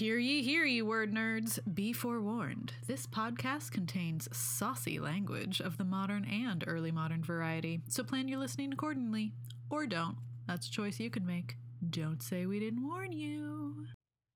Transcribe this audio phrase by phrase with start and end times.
[0.00, 1.58] Hear ye, hear ye, word nerds.
[1.74, 2.72] Be forewarned.
[2.86, 8.38] This podcast contains saucy language of the modern and early modern variety, so plan your
[8.38, 9.32] listening accordingly.
[9.68, 10.16] Or don't.
[10.48, 11.56] That's a choice you can make.
[11.90, 13.84] Don't say we didn't warn you.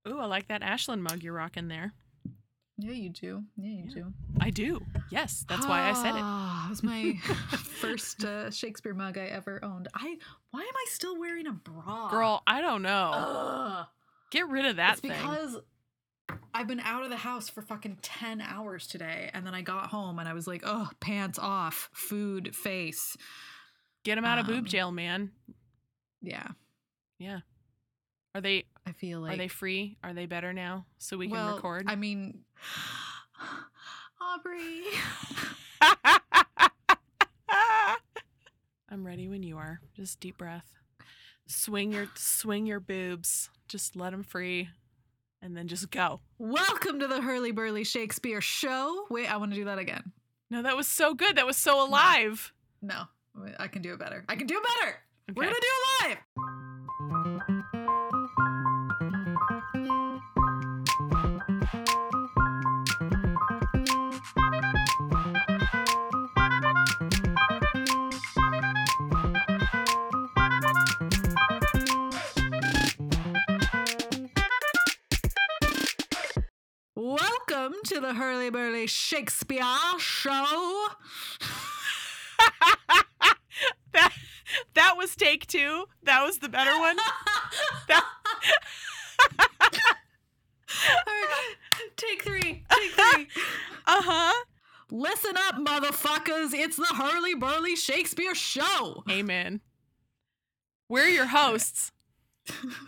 [0.07, 1.95] Ooh, I like that Ashland mug you're rocking there.
[2.77, 3.45] Yeah, you do.
[3.57, 3.95] Yeah, you Yeah.
[4.03, 4.13] do.
[4.43, 4.83] I do.
[5.11, 6.21] Yes, that's why I said it.
[6.23, 7.15] Ah, It was my
[7.81, 9.89] first uh, Shakespeare mug I ever owned.
[9.95, 10.19] I
[10.51, 12.11] why am I still wearing a bra?
[12.11, 13.13] Girl, I don't know.
[13.15, 13.87] Ugh.
[14.35, 15.13] Get rid of that it's thing.
[15.13, 15.59] because
[16.53, 19.31] I've been out of the house for fucking 10 hours today.
[19.33, 23.17] And then I got home and I was like, oh, pants off, food, face.
[24.03, 25.31] Get them out of um, boob jail, man.
[26.21, 26.49] Yeah.
[27.21, 27.41] Yeah.
[28.35, 29.35] Are they I feel like.
[29.35, 29.99] are they free?
[30.03, 31.85] Are they better now so we can record?
[31.87, 32.41] I mean,
[34.21, 34.83] Aubrey.
[38.91, 39.79] I'm ready when you are.
[39.95, 40.75] Just deep breath.
[41.47, 43.49] Swing your swing your boobs.
[43.69, 44.69] Just let them free
[45.41, 46.21] and then just go.
[46.39, 49.07] Welcome to the Hurly Burly Shakespeare Show.
[49.11, 50.13] Wait, I want to do that again.
[50.51, 51.37] No, that was so good.
[51.37, 52.53] That was so alive.
[52.83, 54.25] No, wait, I can do it better.
[54.29, 54.97] I can do it better.
[55.35, 56.74] We're going to do it live.
[77.55, 79.63] Welcome to the Hurly Burly Shakespeare
[80.01, 80.89] Show.
[83.93, 84.13] that
[84.75, 85.85] that was take two.
[86.03, 86.97] That was the better one.
[87.87, 88.05] That-
[91.07, 91.57] Alright,
[91.97, 92.65] Take three.
[92.69, 93.29] Take three.
[93.87, 94.45] Uh huh.
[94.91, 96.53] Listen up, motherfuckers.
[96.55, 99.05] It's the Hurly Burly Shakespeare Show.
[99.09, 99.61] Amen.
[100.89, 101.93] We're your hosts,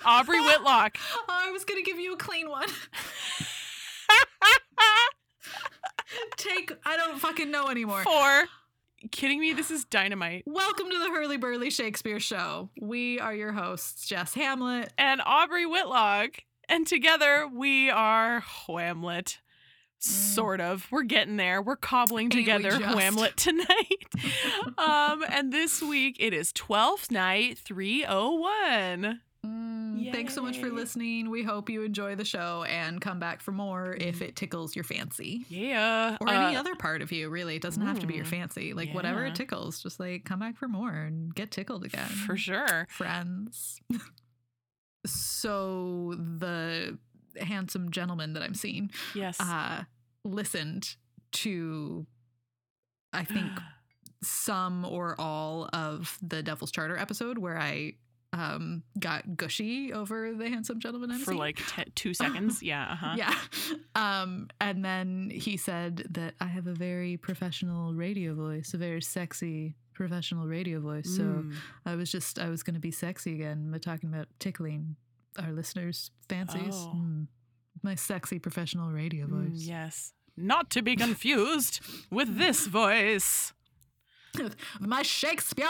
[0.04, 0.98] Aubrey Whitlock.
[1.28, 2.68] I was going to give you a clean one.
[6.36, 8.02] Take, I don't fucking know anymore.
[8.02, 8.44] For
[9.10, 10.44] kidding me, this is dynamite.
[10.46, 12.70] Welcome to the Hurly Burly Shakespeare Show.
[12.80, 14.92] We are your hosts, Jess Hamlet.
[14.98, 16.42] And Aubrey Whitlock.
[16.68, 19.38] And together we are Whamlet.
[19.98, 20.86] Sort of.
[20.90, 21.62] We're getting there.
[21.62, 22.96] We're cobbling Ain't we together just?
[22.96, 24.04] Whamlet tonight.
[24.78, 29.20] um, and this week it is 12th night 301.
[29.46, 31.30] Mm, thanks so much for listening.
[31.30, 34.84] We hope you enjoy the show and come back for more if it tickles your
[34.84, 35.44] fancy.
[35.48, 36.16] Yeah.
[36.20, 37.56] Or any uh, other part of you, really.
[37.56, 38.72] It doesn't have to be your mm, fancy.
[38.72, 42.08] Like whatever it tickles, just like come back for more and get tickled again.
[42.08, 42.86] For sure.
[42.90, 43.80] friends.
[45.06, 46.98] so the
[47.40, 49.38] handsome gentleman that I'm seeing Yes.
[49.40, 49.84] uh
[50.24, 50.96] listened
[51.32, 52.06] to
[53.12, 53.46] I think
[54.22, 57.94] some or all of the Devil's Charter episode where I
[58.36, 62.62] um got gushy over the handsome gentleman I'm For like te- two seconds.
[62.62, 62.92] Yeah.
[62.92, 63.14] Uh-huh.
[63.16, 63.34] Yeah.
[63.94, 69.00] Um, and then he said that I have a very professional radio voice, a very
[69.02, 71.08] sexy professional radio voice.
[71.16, 71.54] So Mm.
[71.86, 74.96] I was just, I was going to be sexy again, but talking about tickling
[75.42, 76.74] our listeners' fancies.
[76.74, 76.92] Oh.
[76.96, 77.26] Mm.
[77.82, 79.62] My sexy professional radio Mm, voice.
[79.62, 80.12] yes.
[80.36, 81.80] Not to be confused
[82.10, 83.52] with this voice.
[84.80, 85.66] My Shakespeare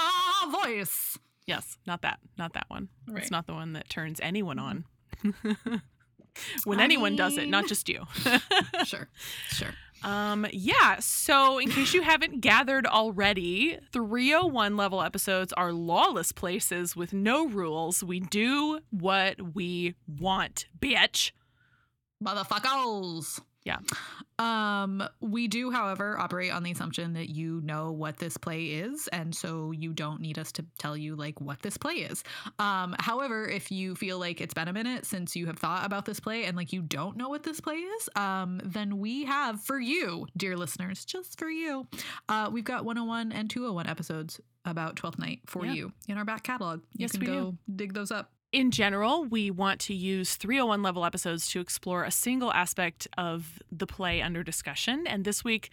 [0.50, 1.19] voice.
[1.47, 2.19] Yes, not that.
[2.37, 2.89] Not that one.
[3.09, 3.23] Right.
[3.23, 4.84] It's not the one that turns anyone on.
[6.65, 8.05] when I anyone does it, not just you.
[8.84, 9.09] sure.
[9.51, 9.71] Sure.
[10.03, 16.95] um, yeah, so in case you haven't gathered already, 301 level episodes are lawless places
[16.95, 18.05] with no rules.
[18.05, 21.31] We do what we want, bitch.
[22.23, 23.41] Motherfuckers.
[23.66, 23.78] Yeah.
[24.38, 29.09] Um, we do, however, operate on the assumption that you know what this play is,
[29.09, 32.22] and so you don't need us to tell you like what this play is.
[32.60, 36.04] Um, however, if you feel like it's been a minute since you have thought about
[36.04, 39.60] this play and like you don't know what this play is, um, then we have
[39.62, 41.87] for you, dear listeners, just for you,
[42.28, 45.72] uh, we've got 101 and 201 episodes about 12th Night for Yeah.
[45.72, 46.81] you in our back catalog.
[46.93, 47.33] You Yes, can we do.
[47.33, 48.31] go dig those up.
[48.56, 53.63] In general, we want to use 301 level episodes to explore a single aspect of
[53.71, 55.07] the play under discussion.
[55.07, 55.69] And this week,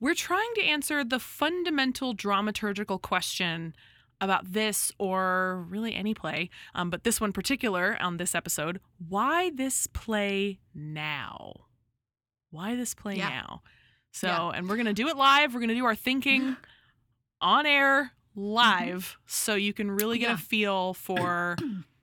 [0.00, 3.74] we're trying to answer the fundamental dramaturgical question
[4.20, 9.50] about this or really any play, um, but this one particular on this episode why
[9.54, 11.52] this play now?
[12.50, 13.28] Why this play Yeah.
[13.30, 13.62] now?
[14.12, 14.50] So, Yeah.
[14.58, 15.54] and we're going to do it live.
[15.54, 16.56] We're going to do our thinking
[17.40, 20.34] on air live so you can really get Yeah.
[20.34, 21.56] a feel for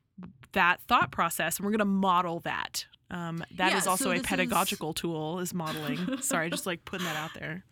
[0.54, 4.10] that thought process and we're going to model that um, That is Yeah, also so
[4.12, 7.64] a this is- pedagogical tool is modeling sorry just like putting that out there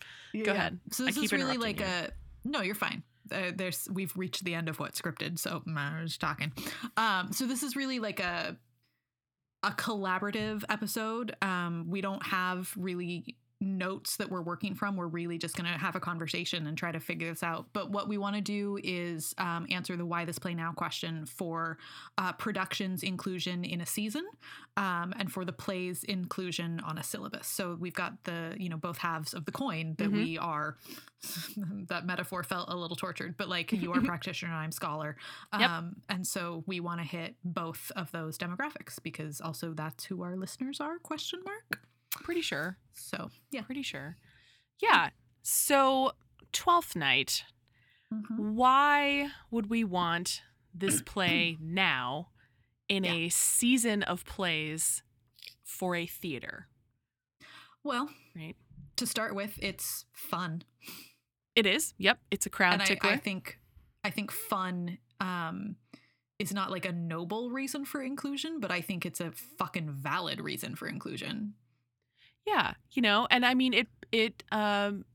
[0.45, 0.79] Go ahead.
[0.91, 2.09] So this is really like a
[2.45, 3.03] no, you're fine.
[3.29, 6.53] Uh, there's we've reached the end of what's scripted, so mm, I was talking.
[6.97, 8.55] Um, so this is really like a
[9.63, 11.35] a collaborative episode.
[11.41, 14.95] Um, we don't have really notes that we're working from.
[14.97, 17.67] We're really just going to have a conversation and try to figure this out.
[17.73, 21.25] But what we want to do is um, answer the why this play now question
[21.25, 21.77] for
[22.17, 24.25] uh, productions inclusion in a season
[24.77, 27.47] um, and for the plays inclusion on a syllabus.
[27.47, 30.13] So we've got the, you know, both halves of the coin that Mhm.
[30.13, 30.77] we are,
[31.87, 35.15] that metaphor felt a little tortured, but like you are practitioner and I'm scholar.
[35.57, 35.69] Yep.
[35.69, 40.23] Um, and so we want to hit both of those demographics because also that's who
[40.23, 41.81] our listeners are, question mark.
[42.23, 42.77] Pretty sure.
[42.93, 43.61] So yeah.
[43.61, 44.15] Pretty sure.
[44.81, 45.09] Yeah.
[45.43, 46.11] So,
[46.51, 47.43] Twelfth Night,
[48.37, 50.41] why would we want
[50.73, 52.29] this play now
[52.87, 53.13] in Yeah.
[53.13, 55.01] a season of plays
[55.63, 56.67] for a theater?
[57.83, 58.55] Well, Right.
[58.97, 60.63] to start with, it's fun.
[61.55, 61.93] It is.
[61.97, 62.19] Yep.
[62.31, 63.09] It's a crowd and I.
[63.13, 63.59] I think
[64.03, 65.75] I think fun um
[66.39, 70.39] is not like a noble reason for inclusion, but I think it's a fucking valid
[70.41, 71.53] reason for inclusion.
[72.47, 75.05] Yeah, you know, and I mean it it um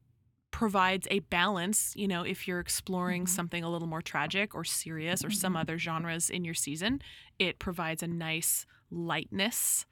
[0.52, 3.26] provides a balance, you know, if you're exploring Mhm.
[3.26, 5.56] something a little more tragic or serious or some Mhm.
[5.56, 7.00] other genres in your season,
[7.38, 9.86] it provides a nice lightness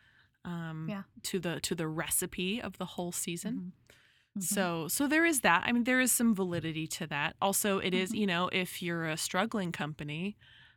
[0.44, 1.04] um Yeah.
[1.24, 3.62] to the to the recipe of the whole season.
[4.36, 4.68] Mhm.
[4.68, 5.64] So so there is that.
[5.66, 7.36] I mean there is some validity to that.
[7.42, 8.14] Also it is, Mhm.
[8.14, 10.36] you know, if you're a struggling company,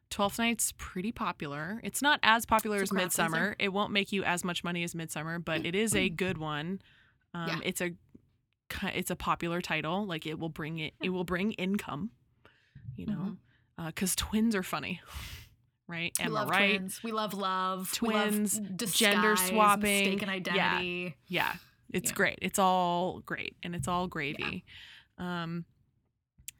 [0.09, 1.79] Twelfth Night's pretty popular.
[1.83, 3.55] It's not as popular as Midsummer.
[3.59, 6.81] It won't make you as much money as Midsummer, but it is a good one.
[7.33, 7.59] Um, Yeah.
[7.63, 7.91] It's a
[8.93, 10.05] it's a popular title.
[10.05, 10.93] Like it will bring it.
[11.01, 12.11] It will bring income.
[12.95, 13.37] You know,
[13.85, 15.01] because twins are funny,
[15.87, 16.13] right?
[16.17, 16.77] we Am I love right?
[16.77, 17.03] twins.
[17.03, 17.91] We love love.
[17.93, 19.81] Twins, we love gender swapping.
[20.19, 20.33] mistaken Yeah.
[20.35, 21.15] identity.
[21.27, 21.53] Yeah,
[21.93, 22.15] it's Yeah.
[22.15, 22.39] great.
[22.41, 24.65] It's all great, and it's all gravy.
[25.19, 25.65] Um,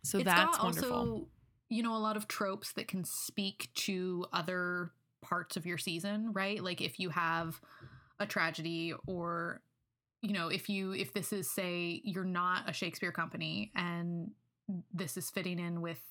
[0.03, 0.94] so It's that's wonderful.
[0.94, 1.27] also,
[1.69, 4.92] you know, a lot of tropes that can speak to other
[5.22, 6.64] parts of your season, right?
[6.64, 7.60] Like if you have
[8.19, 9.62] a tragedy or
[10.22, 14.31] you know, if you if this is say you're not a Shakespeare company and
[14.94, 16.02] this is fitting in with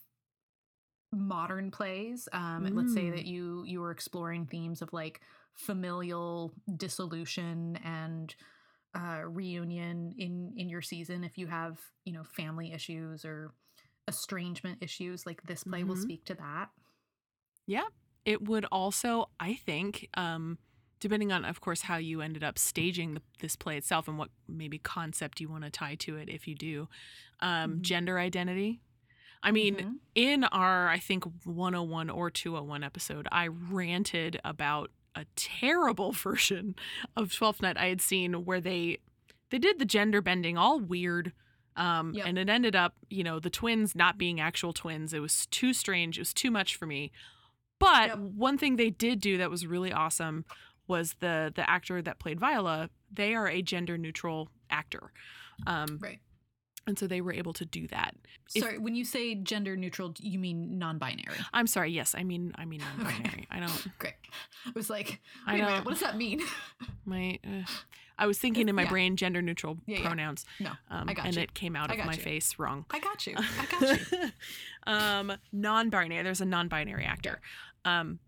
[1.13, 3.15] modern plays, um and let's say Mm.
[3.15, 5.21] that you you were exploring themes of like
[5.55, 8.35] familial dissolution and
[8.95, 13.53] uh, reunion in in your season if you have you know family issues or
[14.09, 16.03] estrangement issues like this play will Mhm.
[16.03, 16.71] speak to that
[17.67, 17.87] Yeah.
[18.25, 20.59] it would also i think um
[20.99, 24.31] depending on of course how you ended up staging the, this play itself and what
[24.49, 26.89] maybe concept you want to tie to it if you do
[27.41, 27.83] um Mhm.
[27.83, 28.81] gender identity
[29.43, 29.99] i mean Mhm.
[30.15, 36.75] in our i think 101 or 201 episode i ranted about a terrible version
[37.17, 38.99] of 12th night i had seen where they
[39.51, 41.33] they did the gender bending all weird
[41.77, 42.27] um, Yep.
[42.27, 45.73] and it ended up you know the twins not being actual twins it was too
[45.73, 47.13] strange it was too much for me.
[47.79, 48.19] But Yep.
[48.19, 50.45] one thing they did do that was really awesome
[50.89, 55.13] was the the actor that played viola they are a gender neutral actor.
[55.67, 56.19] Um, right.
[56.87, 58.15] and so they were able to do that.
[58.55, 61.37] If- sorry when you say gender neutral you mean non-binary?
[61.53, 64.15] I'm sorry yes i mean i mean non-binary i don't great.
[64.67, 65.69] I was like I wait a know.
[65.71, 66.41] minute what does that mean?
[67.05, 67.65] My uh,
[68.19, 68.89] i was thinking in my Yeah.
[68.91, 71.43] brain gender neutral Yeah, pronouns no um, I got and you.
[71.43, 72.21] it came out of my you.
[72.21, 72.85] face wrong.
[72.91, 73.35] I got you.
[73.37, 74.19] I got you.
[74.87, 77.41] Um non-binary there's a non-binary actor.
[77.85, 78.21] Um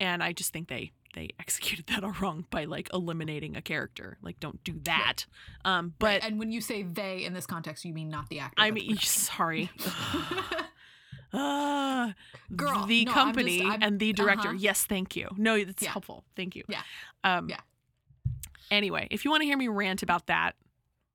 [0.00, 4.18] and i just think they they executed that all wrong by like eliminating a character.
[4.20, 5.26] Like don't do that.
[5.64, 8.40] Um but Right, and when you say they in this context you mean not the
[8.40, 9.70] actor i mean sorry.
[11.32, 12.12] Uh,
[12.56, 14.48] Girl, the no, I'm company just- I'm- and the director.
[14.48, 14.58] Uh-huh.
[14.60, 15.28] yes thank you.
[15.36, 15.90] No it's Yeah.
[15.90, 16.24] helpful.
[16.36, 16.64] Thank you.
[16.68, 16.82] Yeah.
[17.24, 17.60] um Yeah.
[18.70, 20.52] Anyway if you want to hear me rant about that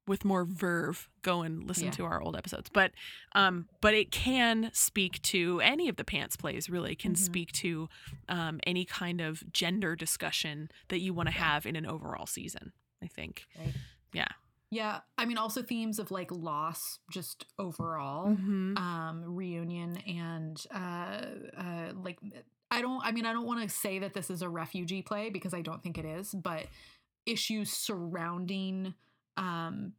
[0.08, 1.92] with more verve go and listen Yeah.
[1.92, 2.92] to our old episodes but
[3.36, 7.18] um but it can speak to any of the pants plays really can Mhm.
[7.18, 7.90] speak to
[8.28, 12.72] um any kind of gender discussion that you want to have in an overall season
[13.04, 13.74] i think Right.
[14.14, 14.28] yeah
[14.72, 18.78] yeah i mean also themes of like loss just overall Mhm.
[18.80, 21.26] um reunion and uh
[21.58, 22.18] uh like
[22.72, 25.30] i don't i mean i don't want to say that this is a refugee play
[25.30, 26.66] because i don't think it is but
[27.30, 28.94] issues surrounding
[29.38, 29.94] um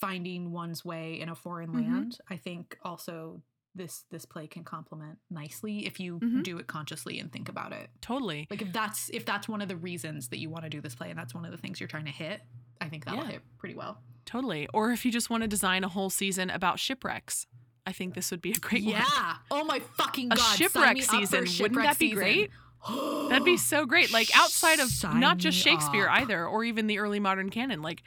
[0.00, 1.74] finding one's way in a foreign Mhm.
[1.90, 3.42] land i think also
[3.74, 6.42] this this play can complement nicely if you Mhm.
[6.42, 9.68] do it consciously and think about it totally like if that's if that's one of
[9.68, 11.80] the reasons that you want to do this play and that's one of the things
[11.80, 12.42] you're trying to hit
[12.80, 13.32] i think that'll Yeah.
[13.32, 16.78] hit pretty well totally or if you just want to design a whole season about
[16.78, 17.46] shipwrecks
[17.86, 20.56] i think this would be a great one yeah oh my fucking a god sign
[20.58, 22.18] shipwreck me up for a season wouldn't that be season.
[22.18, 22.50] great
[23.28, 24.12] That'd be so great.
[24.12, 26.18] Like outside of Sign not just Shakespeare up.
[26.20, 27.82] either, or even the early modern canon.
[27.82, 28.02] Like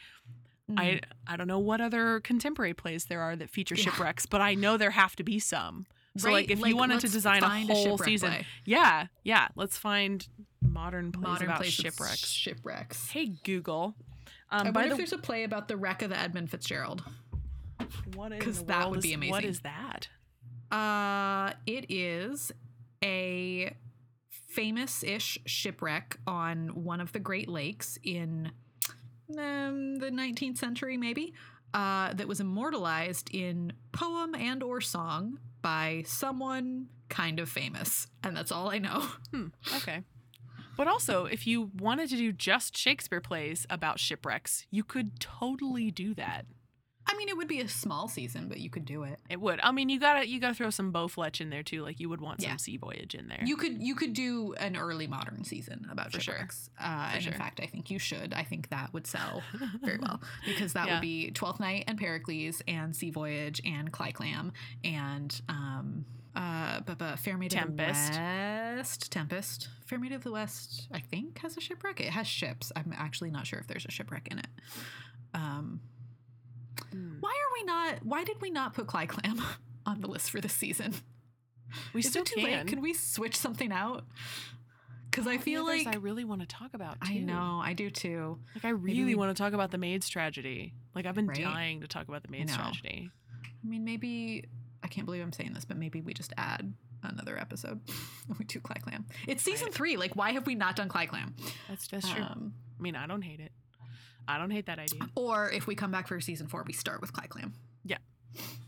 [0.77, 1.03] I Mhm.
[1.27, 3.85] I don't know what other contemporary plays there are that feature Yeah.
[3.85, 5.85] shipwrecks, but I know there have to be some.
[6.17, 8.45] So Right, like if you wanted to design a whole shipwreck season, play.
[8.65, 10.27] yeah, yeah, let's find
[10.61, 12.27] Modern plays Modern about plays shipwrecks.
[12.29, 13.09] Shipwrecks.
[13.11, 13.95] Hey Google.
[14.51, 16.49] Um, I by wonder the if there's a play about the wreck of the Edmund
[16.51, 17.03] Fitzgerald.
[18.15, 19.49] what in 'cause the that world would be is- What amazing.
[19.49, 20.09] is that?
[20.71, 22.51] Uh, it is
[23.03, 23.73] a
[24.49, 28.51] famous-ish shipwreck on one of the Great Lakes in
[29.37, 31.33] um, the 19th century, maybe.
[31.71, 38.35] Uh, that was immortalized in poem and or song by someone kind of famous, and
[38.35, 39.05] that's all I know.
[39.31, 39.47] Hmm.
[39.75, 40.01] Okay.
[40.75, 45.91] But also, if you wanted to do just Shakespeare plays about shipwrecks, you could totally
[45.91, 46.45] do that.
[47.19, 49.19] I mean, it would be a small season, but you could do it.
[49.29, 49.59] It would.
[49.61, 51.83] I mean, you gotta you gotta throw some Bowfletch in there too.
[51.83, 52.51] Like you would want Yeah.
[52.51, 53.41] some Sea Voyage in there.
[53.45, 56.35] You could you could do an early modern season about For sure.
[56.35, 56.69] shipwrecks.
[56.79, 57.33] Uh, and sure.
[57.33, 58.33] in fact, I think you should.
[58.33, 59.43] I think that would sell
[59.83, 60.93] very well because that Yeah.
[60.93, 64.51] would be Twelfth Night and Pericles and Sea Voyage and Clyclam
[64.85, 66.05] and um
[66.37, 68.11] uh but, but Fair Maid Tempest.
[68.11, 68.21] of the
[68.77, 71.99] West Tempest Fair Maid of the West I think has a shipwreck.
[71.99, 72.71] It has ships.
[72.77, 74.47] I'm actually not sure if there's a shipwreck in it.
[75.33, 75.81] Um,
[76.91, 77.17] Hmm.
[77.19, 78.05] why are we not?
[78.05, 79.41] Why did we not put Clyclam
[79.85, 80.93] on the list for this season?
[81.93, 82.43] We Is still too can.
[82.45, 82.67] late?
[82.67, 84.05] Can we switch something out?
[85.09, 87.01] Because I feel like I really want to talk about.
[87.01, 87.13] Too.
[87.13, 88.39] I know I do too.
[88.55, 90.73] Like I really we- want to talk about the maid's tragedy.
[90.95, 91.41] Like I've been Right?
[91.41, 92.63] dying to talk about the maid's know.
[92.63, 93.09] tragedy.
[93.63, 94.45] I mean, maybe
[94.83, 97.81] I can't believe I'm saying this, but maybe we just add another episode.
[98.39, 99.03] we do Clyclam.
[99.27, 99.73] It's season Right.
[99.73, 99.97] three.
[99.97, 101.33] Like, why have we not done Clyclam?
[101.67, 101.99] That's true.
[102.21, 103.51] Um, I mean, I don't hate it.
[104.29, 105.01] I don't hate that idea.
[105.15, 107.53] or if we come back for season four, we start with Clyclam.
[107.83, 107.97] Yeah.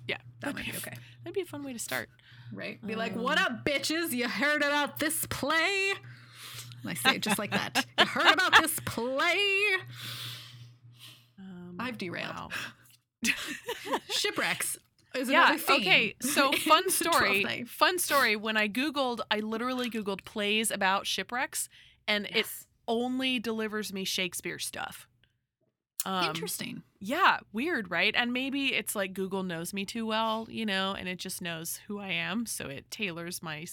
[0.08, 0.18] Yeah.
[0.42, 0.96] That might be be okay.
[1.24, 2.10] That'd be a fun way to start.
[2.54, 2.86] Right?
[2.86, 4.12] Be like, what Um, up, bitches?
[4.12, 5.94] You heard about this play?
[6.82, 7.86] And I say it just like that.
[8.00, 9.38] You heard about this play?
[11.40, 12.36] Um, I've derailed.
[12.36, 12.50] wow.
[14.10, 14.78] Shipwrecks
[15.16, 15.58] is yeah.
[15.70, 16.16] Okay.
[16.22, 17.66] So fun story.
[17.68, 18.36] Fun story.
[18.36, 21.70] When I googled, I literally googled plays about shipwrecks,
[22.08, 22.48] and it
[22.88, 25.08] only delivers me Shakespeare stuff.
[26.06, 26.82] Um, Interesting.
[27.00, 28.14] Yeah, weird, right?
[28.18, 31.80] And maybe it's like Google knows me too well, you know, and it just knows
[31.88, 33.66] who I am, so it tailors my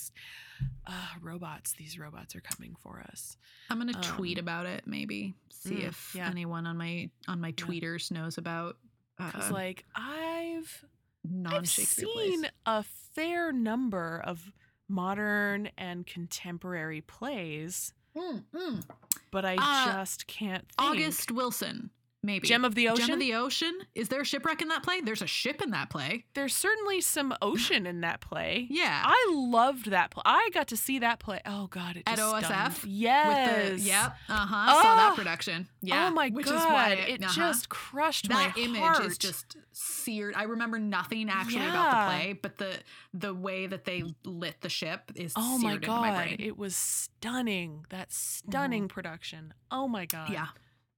[0.87, 0.92] uh,
[1.23, 1.73] robots.
[1.73, 3.37] These robots are coming for us.
[3.70, 4.82] I'm gonna tweet Um, about it.
[4.87, 6.28] Maybe see mm, if yeah.
[6.28, 7.64] anyone on my on my Yeah.
[7.64, 8.76] tweeters knows about
[9.16, 10.85] Because uh, like I've
[11.25, 12.52] non I've Shakespeare seen plays.
[12.66, 12.82] a
[13.14, 14.52] fair number of
[14.88, 18.85] modern and contemporary plays, Mm, mm.
[19.30, 20.90] but I Uh, just can't think.
[20.90, 21.90] August Wilson,
[22.22, 23.06] maybe Gem of the Ocean.
[23.06, 23.72] Gem of the Ocean.
[23.94, 25.00] Is there a shipwreck in that play?
[25.00, 26.25] There's a ship in that play.
[26.34, 28.66] There's certainly some ocean in that play.
[28.70, 29.02] Yeah.
[29.04, 30.22] I loved that play.
[30.25, 31.40] I got to see that play.
[31.46, 32.44] Oh God, it At OSF?
[32.44, 32.84] stunned.
[32.92, 33.70] Yes.
[33.70, 34.56] With the yep, uh huh.
[34.56, 35.16] I saw that Oh.
[35.16, 35.68] production.
[35.80, 36.08] Yeah.
[36.08, 37.32] oh my which God, is why it uh-huh.
[37.34, 39.04] just crushed that my image heart.
[39.04, 40.34] is just seared.
[40.37, 42.72] I remember nothing actually about the play, but the
[43.14, 46.37] the way that they lit the ship is Oh my God, my brain.
[46.40, 47.84] It was stunning.
[47.90, 49.54] That stunning production.
[49.70, 50.30] Oh my God.
[50.30, 50.48] yeah.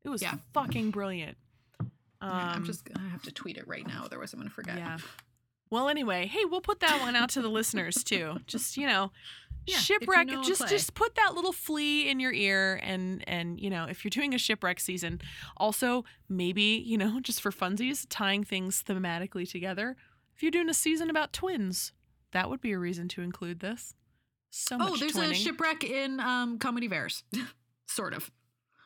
[0.05, 0.37] It was Yeah.
[0.55, 1.37] fucking brilliant.
[1.81, 1.89] Um,
[2.23, 4.77] Yeah, I'm just I have to tweet it right now, otherwise I'm gonna forget.
[4.79, 4.99] Yeah.
[5.71, 8.41] Well, anyway, hey, we'll put that one out to the listeners too.
[8.47, 9.13] Just you know,
[9.67, 10.27] Yeah, if you shipwreck.
[10.27, 14.05] know just just put that little flea in your ear, and and you know, if
[14.05, 15.21] you're doing a shipwreck season,
[15.57, 19.97] also maybe you know, just for funsies, tying things thematically together.
[20.35, 21.93] If you're doing a season about twins,
[22.33, 23.95] that would be a reason to include this.
[24.51, 25.31] So Oh, there's twinning.
[25.31, 27.23] a shipwreck in um Comedy of Errors.
[27.87, 28.31] sort of.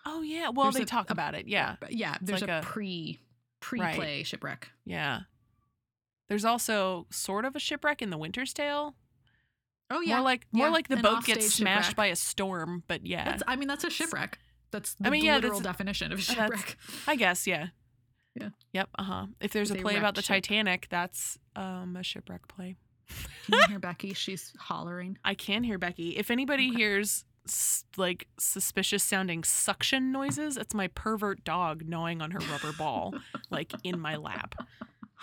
[0.07, 1.47] Oh yeah, well There's they a- talk about it.
[1.49, 3.19] Yeah, yeah, there's like a, a- pre
[3.61, 4.71] pre play shipwreck.
[4.85, 5.21] yeah.
[6.29, 8.95] There's also sort of a shipwreck in The Winter's Tale.
[9.91, 10.17] Oh yeah.
[10.17, 11.97] More like more Yeah, like the an boat gets smashed shipwreck.
[11.97, 13.25] by a storm, but yeah.
[13.25, 14.39] That's I mean that's a shipwreck.
[14.71, 16.77] That's the I mean, yeah, literal definition of a shipwreck.
[17.07, 17.69] I guess, yeah.
[18.41, 18.49] Yeah.
[18.73, 19.27] Yep, uh-huh.
[19.41, 20.29] If there's a play about the ship.
[20.37, 22.77] Titanic, that's um a shipwreck play.
[23.45, 24.15] Can you hear Becky?
[24.15, 25.19] She's hollering.
[25.25, 26.17] I can hear Becky.
[26.17, 26.79] If anybody Okay.
[26.79, 27.25] hears
[27.97, 33.15] like suspicious sounding suction noises, it's my pervert dog gnawing on her rubber ball
[33.51, 34.55] like in my lap.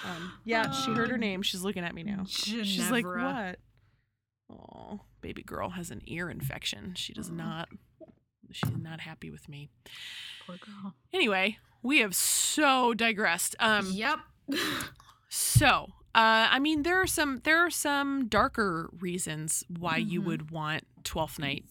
[0.06, 1.20] Um, yeah, she heard her Oh.
[1.20, 1.42] name.
[1.42, 2.24] She's looking at me now.
[2.28, 3.60] She's like, "What?"
[4.50, 6.94] Oh, baby girl has an ear infection.
[6.96, 7.70] She does not.
[8.52, 9.70] She's not happy with me.
[10.46, 10.96] Poor girl.
[11.14, 13.56] Anyway, we have so digressed.
[13.60, 14.20] Um, yep.
[15.30, 20.26] so, uh, I mean, there are some there are some darker reasons why you Mhm.
[20.26, 21.66] would want Twelfth Night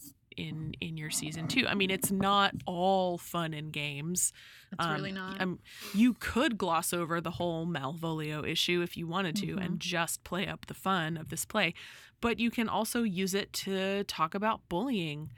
[0.49, 1.67] in in your season too.
[1.69, 4.33] I mean, it's not all fun and games.
[4.73, 5.41] It's Um, really not.
[5.41, 5.59] Um,
[5.95, 9.65] you could gloss over the whole Malvolio issue if you wanted to, Mhm.
[9.65, 11.75] and just play up the fun of this play.
[12.21, 15.31] But you can also use it to talk about bullying,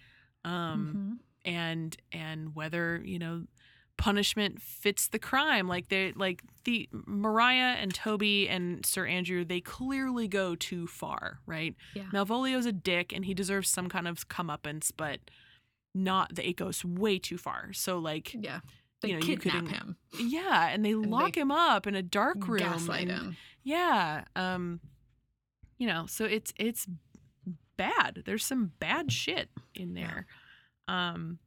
[0.44, 1.18] um, Mhm.
[1.44, 3.46] and and whether you know
[4.02, 5.68] punishment fits the crime.
[5.68, 11.38] Like they like the Mariah and Toby and Sir Andrew, they clearly go too far,
[11.46, 11.76] right?
[11.94, 12.02] Yeah.
[12.12, 15.20] Malvolio's a dick, and he deserves some kind of comeuppance, but
[15.94, 17.72] not that it goes way too far.
[17.72, 18.60] So like Yeah.
[19.02, 19.96] They You know, you kidnap couldn't- him.
[20.18, 22.58] yeah, and they And lock they him up in a dark room.
[22.58, 23.36] Gaslight and- him.
[23.62, 24.24] Yeah.
[24.34, 24.80] Um
[25.78, 26.88] you know, so it's it's
[27.76, 28.22] bad.
[28.26, 30.06] There's some bad shit in Yeah.
[30.08, 30.26] there.
[30.88, 31.38] Um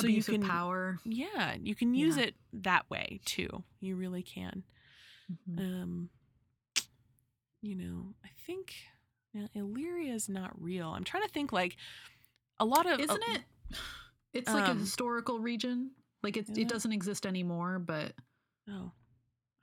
[0.00, 0.98] so Abuse you can of power.
[1.04, 2.24] yeah, you can use Yeah.
[2.24, 3.64] it that way too.
[3.80, 4.62] You really can.
[5.48, 5.58] Mhm.
[5.82, 6.10] Um
[7.60, 8.74] you know, I think
[9.34, 10.88] yeah, Illyria is not real.
[10.88, 11.76] I'm trying to think like
[12.58, 13.42] a lot of Isn't uh, it?
[14.34, 15.92] It's like a um, historical region.
[16.22, 18.12] Like it, it doesn't exist anymore, but
[18.70, 18.92] Oh.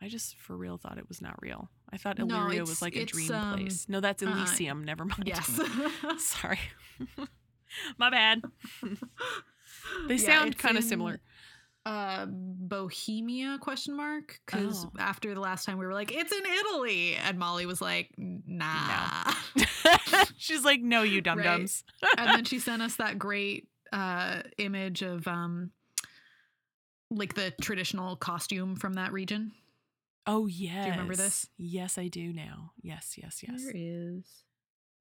[0.01, 1.69] I just for real thought it was not real.
[1.91, 3.87] I thought No, Illyria it's- was like a dream um, place.
[3.87, 4.83] No, that's uh, Elysium.
[4.83, 5.23] Never mind.
[5.25, 5.59] yes.
[6.17, 6.59] Sorry.
[7.97, 8.41] My bad.
[10.07, 11.19] They Yeah, sound kind of similar.
[11.85, 14.39] Uh, Bohemia question mark?
[14.45, 14.91] Because Oh.
[14.99, 19.31] after the last time we were like, it's in Italy, and Molly was like, nah.
[20.37, 21.83] She's like, no, you dum dums.
[22.17, 25.69] and then she sent us that great uh image of um
[27.11, 29.51] like the traditional costume from that region.
[30.25, 30.73] Oh yes.
[30.83, 31.47] Do you remember this?
[31.57, 32.71] Yes, I do now.
[32.81, 33.61] Yes, yes, yes.
[33.63, 34.23] There is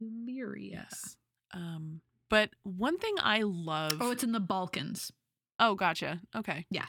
[0.03, 0.87] Illyria.
[0.91, 1.17] Yes.
[1.55, 2.03] Um,
[2.35, 3.99] but one thing I love.
[4.01, 5.13] Oh, it's in the Balkans.
[5.61, 6.21] oh, gotcha.
[6.35, 6.67] Okay.
[6.69, 6.87] Yeah.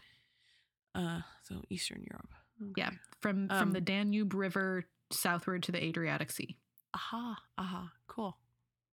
[0.95, 2.33] Uh, so Eastern Europe.
[2.75, 2.97] Yeah, Okay.
[3.21, 6.57] from Um, from the Danube River southward to the Adriatic Sea.
[6.95, 7.37] Aha.
[7.59, 7.91] Aha.
[8.07, 8.37] Cool.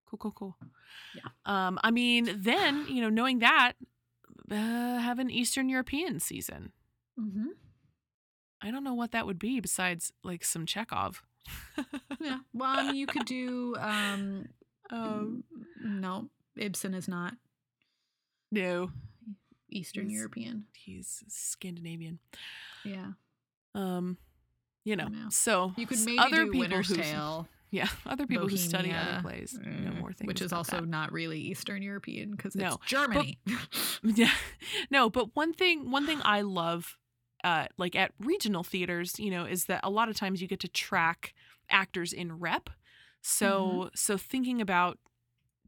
[0.07, 0.19] Cool.
[0.19, 0.33] Cool.
[0.33, 0.57] Cool.
[1.15, 1.29] Yeah.
[1.47, 3.73] Um, I mean, then you know, knowing that,
[4.51, 6.73] uh, have an Eastern European season.
[7.19, 7.49] Mm-hmm.
[8.61, 11.23] I don't know what that would be besides like some Chekhov.
[12.21, 12.39] Yeah.
[12.53, 13.75] Well, I mean, you could do.
[13.81, 14.49] Um,
[14.91, 15.45] um,
[15.83, 17.35] no, Ibsen is not
[18.51, 18.91] no,
[19.71, 20.67] Eastern He's- European.
[20.75, 22.19] he's Scandinavian.
[22.85, 23.13] Yeah.
[23.75, 24.19] Um,
[24.85, 25.29] you know, know.
[25.31, 28.91] so You could maybe other do people Winter's who Tale, yeah, other people who study
[28.91, 30.87] other Bohemia, plays know uh, more things, which is also that.
[30.89, 33.39] not really Eastern European because No, it's Germany.
[34.05, 34.31] Yeah.
[34.91, 36.99] No, but one thing one thing I love
[37.45, 40.61] uh like at regional theaters, you know, is that a lot of times you get
[40.61, 41.33] to track
[41.71, 42.69] actors in rep.
[43.23, 44.99] So so thinking about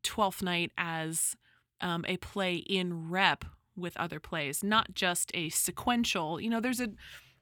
[0.05, 1.37] Twelfth Night as
[1.81, 3.45] um a play in rep
[3.77, 6.89] with other plays, not just a sequential, you know, there's a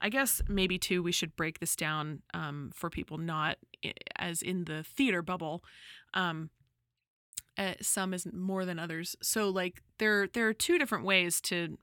[0.00, 3.58] I guess maybe too we should break this down um for people not
[4.16, 5.62] as in the theater bubble.
[6.14, 6.50] Um
[7.58, 9.14] uh, some is more than others.
[9.22, 11.76] So like there there are two different ways to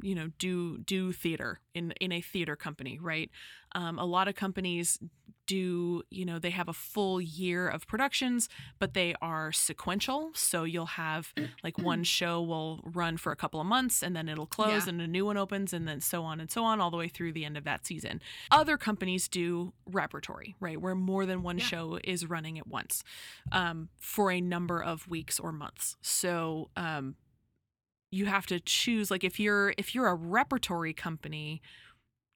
[0.00, 3.30] you know do do theater in in a theater company, right?
[3.72, 4.98] Um, a lot of companies
[5.46, 10.30] do you know they have a full year of productions, but they are sequential.
[10.34, 11.32] So you'll have
[11.64, 14.90] like one show will run for a couple of months and then it'll close Yeah.
[14.90, 17.08] and a new one opens and then so on and so on all the way
[17.08, 18.20] through the end of that season.
[18.50, 21.64] Other companies do repertory, right, where more than one Yeah.
[21.64, 23.02] show is running at once
[23.50, 25.96] um, for a number of weeks or months.
[26.02, 27.16] So um,
[28.10, 29.10] you have to choose.
[29.10, 31.60] Like if you're if you're a repertory company,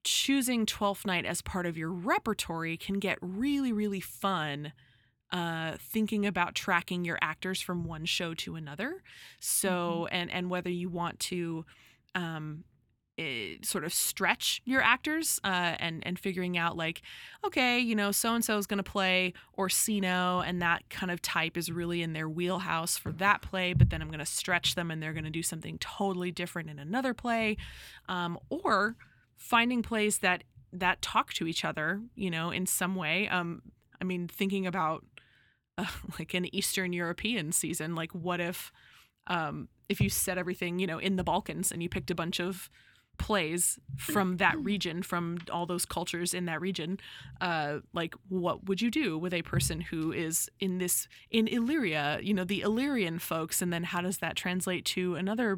[0.03, 4.73] choosing Twelfth Night as part of your repertory can get really really fun.
[5.31, 9.01] Uh, thinking about tracking your actors from one show to another,
[9.39, 11.65] so and and whether you want to
[12.13, 12.63] um,
[13.17, 17.01] eh, sort of stretch your actors uh, and and figuring out like
[17.45, 21.21] okay you know so and so is going to play Orsino and that kind of
[21.21, 24.75] type is really in their wheelhouse for that play but then I'm going to stretch
[24.75, 27.57] them and they're going to do something totally different in another play.
[28.09, 28.95] Um, or
[29.37, 33.27] finding plays that that talk to each other you know in some way.
[33.29, 33.61] Um,
[34.01, 35.05] I mean thinking about
[35.77, 35.85] uh,
[36.19, 38.71] like an Eastern European season like what if
[39.27, 42.39] um, if you set everything, you know, in the Balkans and you picked a bunch
[42.39, 42.69] of
[43.17, 46.99] plays from that region, from all those cultures in that region,
[47.41, 52.19] uh, like what would you do with a person who is in this in Illyria,
[52.21, 55.57] you know, the Illyrian folks, and then how does that translate to another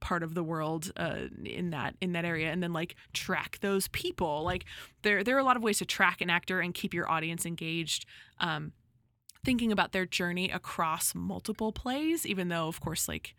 [0.00, 2.52] part of the world uh, in that in that area?
[2.52, 4.42] And then like track those people.
[4.44, 4.64] Like
[5.02, 7.44] there there are a lot of ways to track an actor and keep your audience
[7.46, 8.06] engaged
[8.38, 8.72] um,
[9.44, 13.34] thinking about their journey across multiple plays, even though, of course, like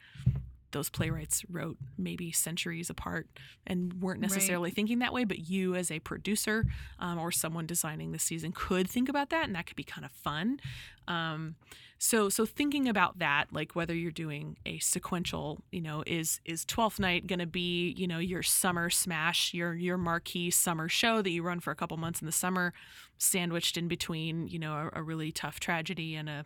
[0.71, 3.27] those playwrights wrote maybe centuries apart
[3.67, 4.29] and weren't Right.
[4.31, 5.23] necessarily thinking that way.
[5.23, 6.65] But you, as a producer
[6.99, 10.05] um, or someone designing the season, could think about that, and that could be kind
[10.05, 10.59] of fun.
[11.07, 11.55] Um,
[11.97, 16.65] so, so thinking about that, like whether you're doing a sequential, you know, is is
[16.65, 21.21] Twelfth Night going to be, you know, your summer smash, your your marquee summer show
[21.21, 22.73] that you run for a couple months in the summer,
[23.19, 26.43] sandwiched in between, you know, a, a really tough tragedy and a,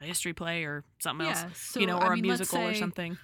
[0.00, 1.44] a history play or something else.
[1.54, 3.18] So, you know, or a mean, let's musical or something.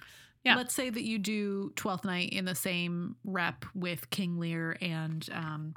[0.45, 0.55] Yeah.
[0.55, 5.27] Let's say that you do Twelfth Night in the same rep with King Lear and
[5.33, 5.73] um,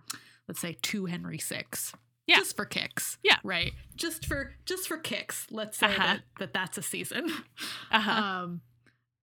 [0.47, 1.93] let's say two Henry Six.
[2.27, 2.37] Yeah.
[2.37, 3.17] Just for kicks.
[3.23, 3.39] Yeah.
[3.43, 3.73] Right.
[3.97, 5.47] Just for just for kicks.
[5.51, 6.05] Let's say Uh-huh.
[6.05, 7.31] that, that that's a season.
[7.91, 8.11] Uh-huh.
[8.11, 8.61] Um,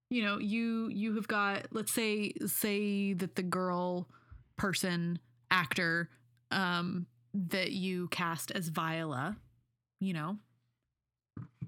[0.09, 4.07] you know, you you have got let's say say that the girl
[4.57, 5.19] person
[5.51, 6.09] actor
[6.49, 7.05] um
[7.35, 9.35] that you cast as Viola,
[9.99, 10.37] you know,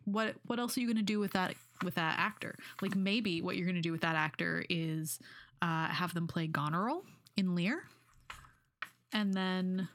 [0.05, 2.55] what what else are you going to do with that with that actor?
[2.81, 5.19] Like maybe what you're going to do with that actor is
[5.61, 7.03] uh have them play Goneril
[7.35, 7.83] in Lear.
[9.13, 9.87] And then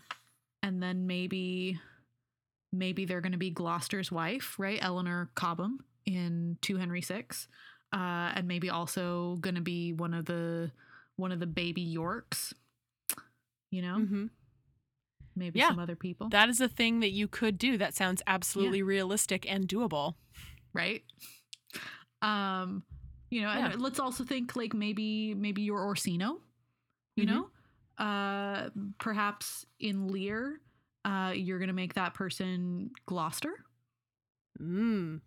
[0.62, 1.78] and then maybe
[2.72, 4.78] maybe they're going to be Gloucester's wife, right?
[4.80, 7.48] Eleanor Cobham in 2 Henry 6.
[7.92, 10.70] Uh, and maybe also going to be one of the
[11.16, 12.54] one of the baby Yorks.
[13.70, 13.94] You know?
[13.96, 14.26] hmm
[15.34, 15.68] Maybe Yeah.
[15.68, 17.78] some other people, That is a thing that you could do.
[17.78, 20.14] That sounds absolutely realistic and doable.
[20.74, 21.02] right?
[22.22, 22.82] Um,
[23.30, 23.74] you know, Yeah.
[23.78, 26.40] let's also think like maybe maybe you're Orsino,
[27.16, 27.28] you Mhm.
[27.28, 27.50] know?
[27.98, 30.60] Uh perhaps in Lear,
[31.04, 33.64] uh you're going to make that person Gloucester.
[34.60, 35.20] Mm.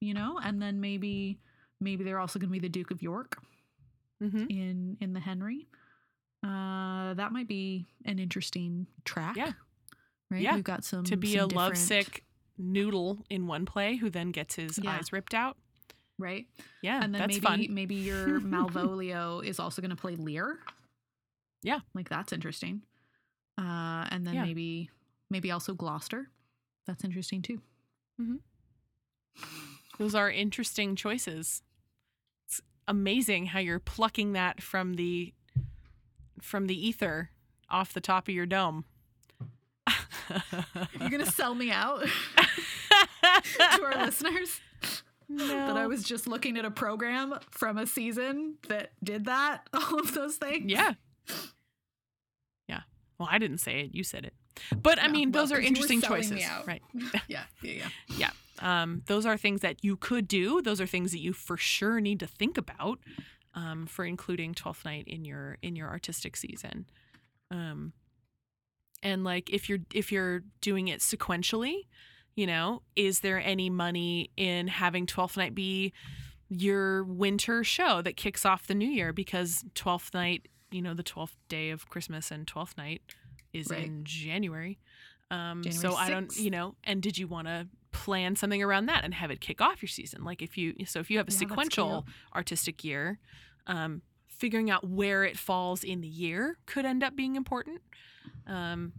[0.00, 1.38] you know and then maybe
[1.80, 3.36] maybe they're also going to be the duke of york
[4.18, 5.68] hmm in in the henry
[6.42, 9.52] uh that might be an interesting track Yeah.
[10.30, 10.54] right Yeah.
[10.54, 12.24] we've got some To be a different- lovesick
[12.56, 14.92] noodle in one play who then gets his Yeah.
[14.96, 15.58] eyes ripped out.
[16.20, 16.46] Right
[16.82, 17.66] Yeah, and then maybe fun.
[17.70, 20.58] maybe your malvolio is also going to play lear
[21.62, 21.80] Yeah.
[21.94, 22.82] like that's interesting
[23.58, 24.44] uh and then Yeah.
[24.44, 24.90] maybe
[25.30, 26.28] maybe also gloucester
[26.86, 27.60] that's interesting too
[28.20, 28.36] Mm-hmm.
[29.98, 31.62] Those are interesting choices.
[32.46, 35.32] It's amazing how you're plucking that from the
[36.42, 37.30] from the ether
[37.70, 38.84] off the top of your dome.
[40.98, 42.02] you're going to sell me out
[43.74, 44.60] to our listeners
[45.30, 45.46] no.
[45.46, 50.00] that I was just looking at a program from a season that did that, all
[50.00, 50.70] of those things.
[50.70, 50.94] Yeah.
[52.68, 52.80] Yeah.
[53.18, 53.94] Well, I didn't say it.
[53.94, 54.34] You said it.
[54.82, 56.42] But I No, mean, well, those are interesting choices.
[56.66, 56.82] Right.
[57.28, 57.44] Yeah.
[57.62, 57.88] Yeah.
[58.16, 58.30] Yeah.
[58.60, 60.60] Um, those are things that you could do.
[60.60, 62.98] Those are things that you for sure need to think about
[63.54, 66.86] um, for including Twelfth Night in your in your artistic season.
[67.50, 67.94] Um,
[69.02, 71.86] and like if you're if you're doing it sequentially,
[72.40, 75.92] you know, is there any money in having Twelfth Night be
[76.48, 81.02] your winter show that kicks off the new year because Twelfth Night, you know, the
[81.02, 83.02] twelfth day of Christmas and Twelfth Night
[83.52, 83.84] is Right.
[83.84, 84.78] in January.
[85.30, 88.86] Um, January so I don't, you know, and did you want to plan something around
[88.86, 90.24] that and have it kick off your season?
[90.24, 93.18] Like if you, so if you have a Yeah, sequential artistic year,
[93.66, 97.82] um, figuring out where it falls in the year could end up being important.
[98.46, 98.92] Um,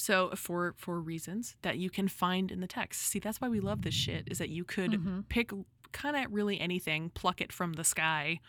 [0.00, 3.02] so for for reasons that you can find in the text.
[3.02, 4.24] See, that's why we love this shit.
[4.30, 5.28] Is that you could Mhm.
[5.28, 5.50] pick
[5.92, 8.40] kind of really anything, pluck it from the sky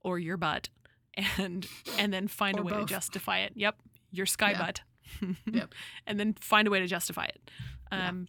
[0.00, 0.68] or your butt,
[1.38, 1.66] and
[1.98, 2.88] and then find Or a way both.
[2.88, 3.52] to justify it.
[3.54, 3.76] Yep,
[4.10, 4.58] your sky Yeah.
[4.66, 4.80] butt.
[5.52, 5.74] Yep.
[6.06, 7.50] And then find a way to justify it.
[7.92, 8.08] Yeah.
[8.08, 8.28] Um,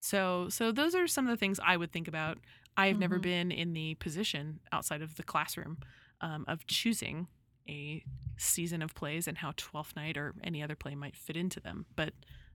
[0.00, 2.38] so so those are some of the things I would think about.
[2.76, 3.22] I have never Mhm.
[3.22, 5.78] been in the position outside of the classroom
[6.20, 7.28] um, of choosing
[7.70, 8.02] a
[8.36, 11.86] season of plays and how Twelfth Night or any other play might fit into them,
[11.96, 12.12] but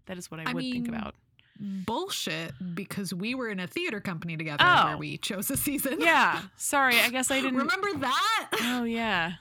[0.07, 1.15] that is what I, I would think about.
[1.59, 4.85] Bullshit, because we were in a theater company together Oh.
[4.87, 6.01] where we chose a season.
[6.01, 7.55] Yeah, sorry, I guess I didn't.
[7.57, 8.49] Remember that?
[8.61, 9.33] Oh yeah.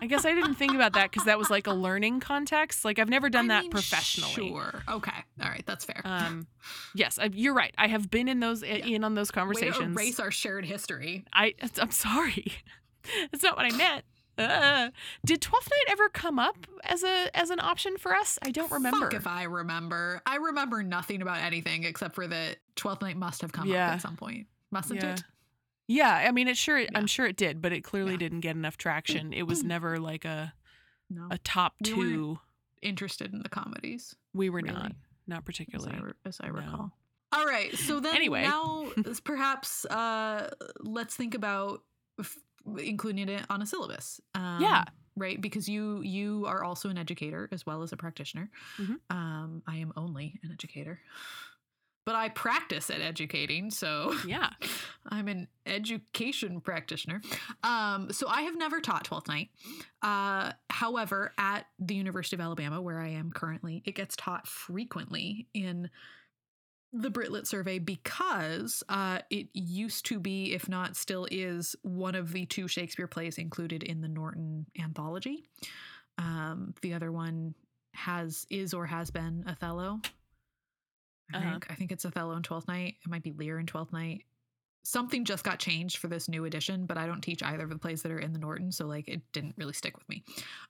[0.00, 2.84] I guess I didn't think about that because that was like a learning context.
[2.84, 4.32] Like I've never done I that mean, professionally.
[4.32, 4.82] Sure.
[4.88, 5.24] Okay.
[5.42, 5.64] All right.
[5.66, 6.02] That's fair.
[6.04, 6.46] Um,
[6.94, 7.74] yes, I, you're right.
[7.76, 9.96] I have been in those in on those Way to conversations.
[9.96, 11.24] erase our shared history.
[11.32, 12.52] I I'm sorry.
[13.32, 14.04] That's not what I meant.
[14.38, 14.90] Uh,
[15.24, 18.38] did Twelfth Night ever come up as a as an option for us?
[18.42, 19.06] I don't remember.
[19.10, 20.20] Fuck if I remember.
[20.26, 23.88] I remember nothing about anything except for that Twelfth Night must have come Yeah.
[23.88, 24.46] up at some point.
[24.70, 25.12] Mustn't yeah.
[25.14, 25.22] it?
[25.88, 26.78] Yeah, I mean, it sure.
[26.80, 26.88] Yeah.
[26.94, 29.32] I'm sure it did, but it clearly didn't get enough traction.
[29.32, 30.52] It was never like a
[31.08, 31.28] No.
[31.30, 32.38] a top We two.
[32.82, 34.92] Interested in the comedies, We were really, not,
[35.26, 35.96] not as particularly.
[35.96, 36.52] I, re- as I No.
[36.54, 36.92] recall.
[37.32, 37.74] All right.
[37.74, 38.42] So then Anyway.
[38.42, 38.88] now
[39.24, 41.82] perhaps uh, let's think about
[42.82, 44.20] including it on a syllabus.
[44.34, 44.84] Um, Yeah.
[45.18, 48.50] Right, because you you are also an educator as well as a practitioner.
[48.76, 49.00] Mhm.
[49.08, 51.00] Um, I am only an educator,
[52.04, 54.50] but I practice at educating, so Yeah.
[55.08, 57.22] I'm an education practitioner.
[57.62, 59.50] Um, so I have never taught 12th night.
[60.02, 65.48] Uh, however, at the University of Alabama, where I am currently, it gets taught frequently
[65.54, 65.88] in
[66.92, 72.32] the Britlit survey because uh, it used to be, if not still is, one of
[72.32, 75.44] the two Shakespeare plays included in the Norton anthology.
[76.18, 77.54] Um, the other one
[77.92, 80.00] has is or has been Othello.
[81.34, 81.50] I Uh-huh.
[81.50, 82.96] think I think it's Othello in Twelfth Night.
[83.04, 84.24] It might be Lear in Twelfth Night.
[84.84, 87.78] Something just got changed for this new edition, but I don't teach either of the
[87.78, 90.22] plays that are in the Norton, so like it didn't really stick with me.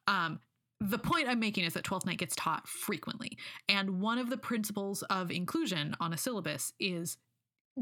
[0.06, 0.40] Um,
[0.80, 4.36] the point I'm making is that Twelfth Night gets taught frequently, and one of the
[4.36, 7.16] principles of inclusion on a syllabus is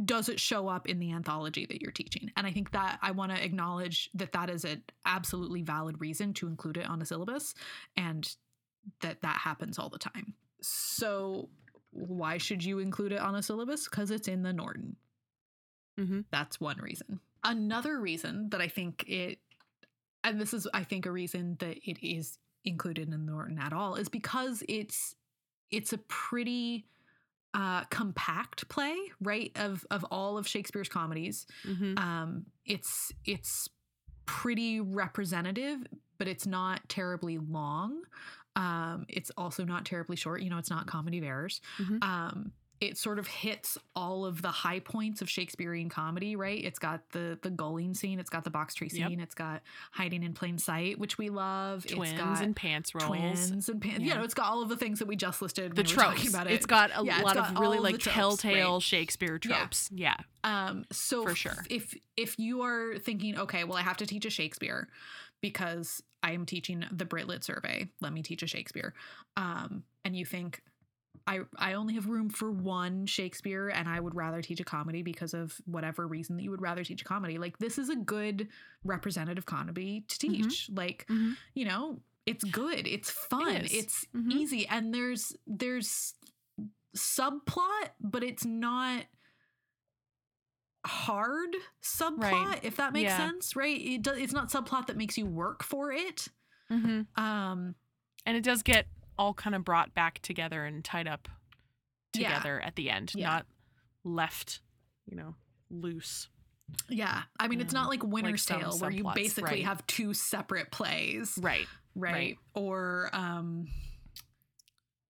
[0.04, 2.30] does it show up in the anthology that you're teaching?
[2.36, 6.34] And I think that I want to acknowledge that that is an absolutely valid reason
[6.34, 7.54] to include it on a syllabus
[7.96, 8.28] and
[9.02, 10.34] that that happens all the time.
[10.60, 11.48] So
[11.92, 13.88] why should you include it on a syllabus?
[13.88, 14.96] Because it's in the Norton.
[15.98, 16.20] Mm-hmm.
[16.32, 17.20] That's one reason.
[17.44, 19.38] Another reason that I think it,
[20.24, 23.96] and this is, I think, a reason that it is included in Norton at all,
[23.96, 25.14] is because it's
[25.70, 26.86] it's a pretty
[27.54, 29.52] uh, compact play, right?
[29.56, 31.98] Of of all of Shakespeare's comedies, Mm-hmm.
[31.98, 33.68] um, it's it's
[34.26, 35.78] pretty representative,
[36.18, 38.02] but it's not terribly long.
[38.56, 40.40] Um, it's also not terribly short.
[40.42, 41.60] You know, it's not comedy of errors.
[41.78, 42.02] Mhm.
[42.02, 46.62] Um, it sort of hits all of the high points of Shakespearean comedy, right?
[46.62, 49.08] It's got the the gulling scene, it's got the box tree Yep.
[49.08, 51.86] scene, it's got hiding in plain sight, which we love.
[51.86, 53.06] Twins it's got and pants roles.
[53.06, 54.06] twins and pan- Yeah.
[54.08, 55.74] you know, it's got all of the things that we just listed.
[55.76, 56.28] The when we were talking tropes.
[56.34, 56.52] about it.
[56.54, 58.82] It's got a Yeah, lot got of really like tropes, telltale right?
[58.82, 59.88] Shakespeare tropes.
[59.92, 60.16] Yeah.
[60.42, 61.64] Um, so For sure.
[61.70, 64.88] if if you are thinking, okay, well, I have to teach a Shakespeare
[65.40, 67.88] because I am teaching the Britlit survey.
[68.00, 68.94] Let me teach a Shakespeare.
[69.36, 70.62] Um, and you think
[71.26, 75.02] I I only have room for one Shakespeare, and I would rather teach a comedy
[75.02, 77.38] because of whatever reason that you would rather teach a comedy.
[77.38, 78.48] Like this is a good
[78.84, 80.30] representative comedy to Mhm.
[80.32, 80.70] teach.
[80.70, 81.36] Like Mhm.
[81.54, 82.86] you know, it's good.
[82.86, 83.56] It's fun.
[83.56, 83.72] is.
[83.72, 84.32] It's Mhm.
[84.32, 86.14] easy, and there's there's
[86.96, 89.06] subplot, but it's not
[90.86, 92.60] hard subplot Right.
[92.64, 93.16] if that makes Yeah.
[93.16, 96.28] sense right it does it's not subplot that makes you work for it
[96.70, 97.18] Mm-hmm.
[97.22, 97.74] um
[98.26, 98.86] And it does get
[99.18, 101.28] all kind of brought back together and tied up
[102.14, 102.28] Yeah.
[102.34, 103.28] together at the end, Yeah.
[103.28, 103.46] not
[104.04, 104.60] left,
[105.06, 105.34] you know,
[105.70, 106.28] loose.
[106.88, 109.64] yeah i mean it's not like winter's some tale where you subplots, basically right.
[109.66, 111.66] have two separate plays Right.
[111.94, 112.38] right, right.
[112.54, 113.68] or um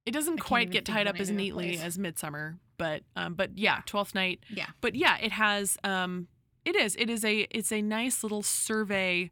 [0.04, 3.80] It doesn't I quite get tied up as neatly as Midsummer, but um, but yeah,
[3.86, 4.40] Twelfth Night.
[4.50, 6.26] yeah But yeah, it has um,
[6.64, 9.30] it is it is a it's a nice little survey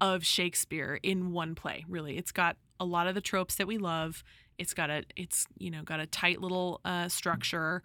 [0.00, 1.84] of Shakespeare in one play.
[1.88, 4.22] Really, it's got a lot of the tropes that we love.
[4.58, 7.82] It's got a it's you know got a tight little uh, structure.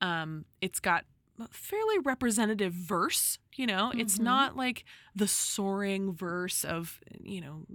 [0.00, 1.04] Um, it's got
[1.50, 3.38] fairly representative verse.
[3.56, 4.22] You know, it's Mhm.
[4.24, 7.66] not like the soaring verse of you know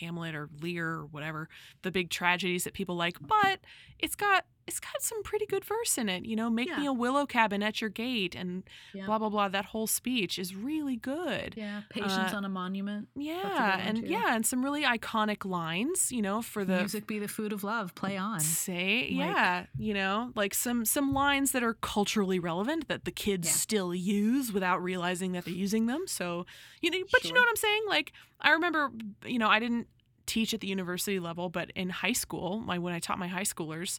[0.00, 1.48] Hamlet or Lear or whatever
[1.82, 3.60] the big tragedies that people like, but
[3.98, 6.26] it's got it's got some pretty good verse in it.
[6.26, 9.06] You know, make me a willow cabin at your gate and Yeah.
[9.06, 9.48] blah blah blah.
[9.48, 11.54] That whole speech is really good.
[11.56, 14.08] yeah patience Uh, on a monument Yeah, one, and too.
[14.08, 16.12] yeah, and some really iconic lines.
[16.12, 19.66] You know, for the music be the food of love play on say Like- yeah
[19.78, 23.54] you know like some some lines that are culturally relevant that the kids Yeah.
[23.54, 26.46] still use without realizing that they're using them so
[26.80, 27.82] you know but you know what i'm saying?
[27.88, 28.90] Like i remember
[29.24, 29.86] you know i didn't
[30.26, 33.42] teach at the university level but in high school my when i taught my high
[33.42, 33.98] schoolers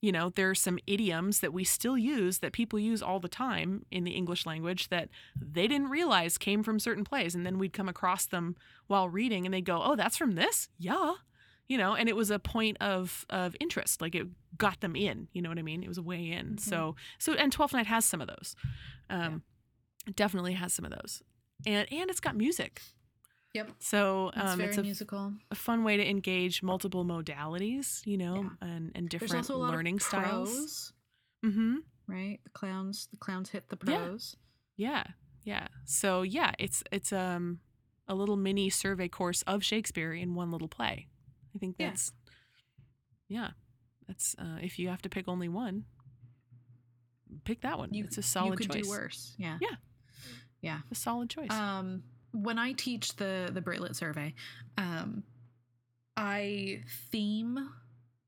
[0.00, 3.28] you know there are some idioms that we still use that people use all the
[3.28, 5.08] time in the english language that
[5.40, 8.56] they didn't realize came from certain plays and then we'd come across them
[8.88, 10.68] while reading and they'd go oh that's from this?
[10.78, 11.14] Yeah.
[11.68, 14.26] You know and it was a point of of interest like it
[14.58, 15.84] got them in you know what i mean?
[15.84, 16.56] It was a way in.
[16.56, 16.60] Mhm.
[16.60, 18.56] so so and 12th night has some of those.
[19.08, 19.42] Um it
[20.16, 21.22] definitely has some of those
[21.66, 22.80] and and it's got music
[23.52, 28.00] yep so it's um very it's a, musical a fun way to engage multiple modalities
[28.06, 28.68] you know Yeah.
[28.68, 30.92] and and different also a lot learning styles
[31.44, 34.36] mm-hmm right the clowns the clowns hit the prose.
[34.76, 35.04] Yeah.
[35.04, 35.04] Yeah,
[35.44, 35.66] yeah.
[35.84, 37.60] So yeah, it's it's um
[38.08, 41.06] a little mini survey course of Shakespeare in one little play.
[41.54, 41.88] I think Yeah.
[41.90, 42.12] that's
[43.28, 43.50] yeah.
[44.08, 45.84] That's uh, if you have to pick only one,
[47.44, 47.92] pick that one.
[47.92, 48.84] you, it's a solid you could choice.
[48.84, 49.76] do worse yeah Yeah.
[50.62, 51.50] Yeah A solid choice.
[51.50, 54.34] Um, when I teach the the Britlit survey,
[54.78, 55.22] um,
[56.16, 57.70] I theme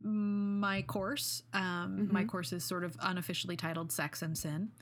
[0.01, 1.43] my course.
[1.53, 2.29] Um, My Mhm.
[2.29, 4.73] course is sort of unofficially titled "Sex and Sin,"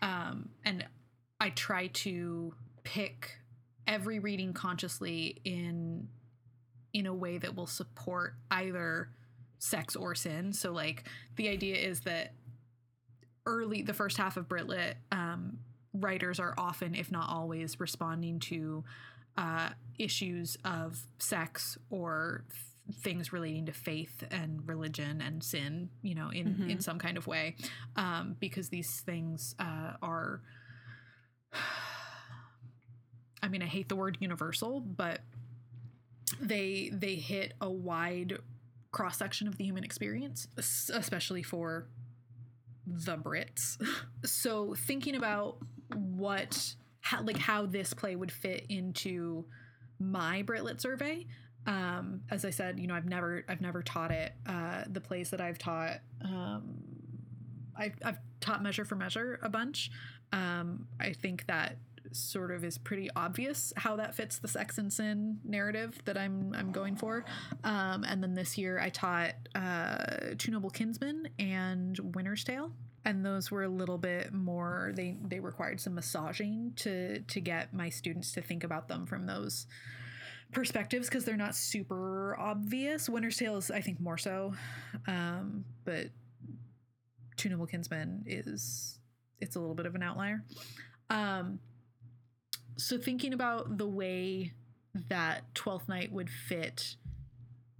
[0.00, 0.86] um, and
[1.40, 2.54] I try to
[2.84, 3.38] pick
[3.86, 6.08] every reading consciously in
[6.94, 9.10] in a way that will support either
[9.58, 10.52] sex or sin.
[10.52, 12.32] So, like the idea is that
[13.46, 15.58] early the first half of Britlit, um,
[15.94, 18.84] writers are often, if not always, responding to
[19.38, 26.14] uh, issues of sex or th- things relating to faith and religion and sin, you
[26.14, 26.68] know, in Mhm.
[26.70, 27.56] in some kind of way,
[27.96, 30.42] um, because these things uh, are.
[33.42, 35.20] I mean, I hate the word universal, but
[36.40, 38.38] they they hit a wide
[38.90, 41.86] cross section of the human experience, especially for
[42.86, 43.76] the Brits.
[44.24, 45.58] so thinking about
[45.94, 49.44] what how, like how this play would fit into
[49.98, 51.26] my Britlit survey.
[51.66, 54.32] Um, as I said, you know, I've never I've never taught it.
[54.46, 56.74] Uh, the plays that I've taught, um,
[57.76, 59.90] I've, I've taught measure for measure a bunch.
[60.32, 61.76] Um, I think that
[62.12, 66.54] sort of is pretty obvious how that fits the sex and sin narrative that I'm
[66.54, 67.24] I'm going for.
[67.64, 72.72] Um, and then this year I taught uh, Two Noble Kinsmen and Winter's Tale.
[73.04, 74.92] And those were a little bit more.
[74.94, 79.26] They they required some massaging to to get my students to think about them from
[79.26, 79.66] those
[80.52, 83.08] perspectives because they're not super obvious.
[83.08, 84.54] Winter's Tale is, I think, more so,
[85.06, 86.06] um, but
[87.36, 88.98] Two Noble Kinsmen is
[89.40, 90.42] it's a little bit of an outlier.
[91.10, 91.58] Um,
[92.76, 94.52] so thinking about the way
[95.08, 96.96] that Twelfth Night would fit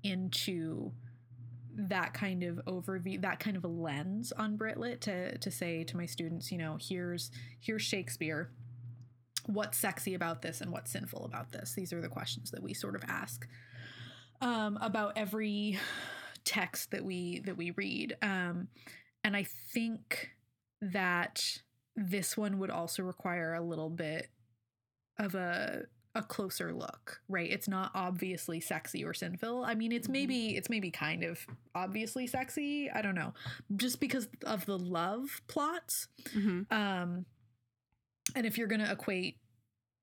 [0.03, 0.93] into
[1.77, 6.07] that kind of overview, that kind of lens on Britlit to to say to my
[6.07, 8.51] students, you know, here's here's Shakespeare.
[9.47, 11.75] What's sexy about this and what's sinful about this?
[11.75, 13.47] These are the questions that we sort of ask
[14.41, 15.79] um, about every
[16.45, 18.17] text that we that we read.
[18.23, 18.69] Um,
[19.23, 20.31] and I think
[20.81, 21.61] that
[21.97, 24.29] this one would also require a little bit
[25.19, 27.51] of a a closer look, right?
[27.51, 29.65] It's not obviously sexy or sinful.
[29.65, 32.91] I mean, it's maybe it's maybe kind of obviously sexy.
[32.91, 33.35] I don't know,
[33.77, 36.09] just because of the love plots.
[36.35, 36.73] Mm-hmm.
[36.73, 37.27] Um,
[38.35, 39.39] and if you're gonna equate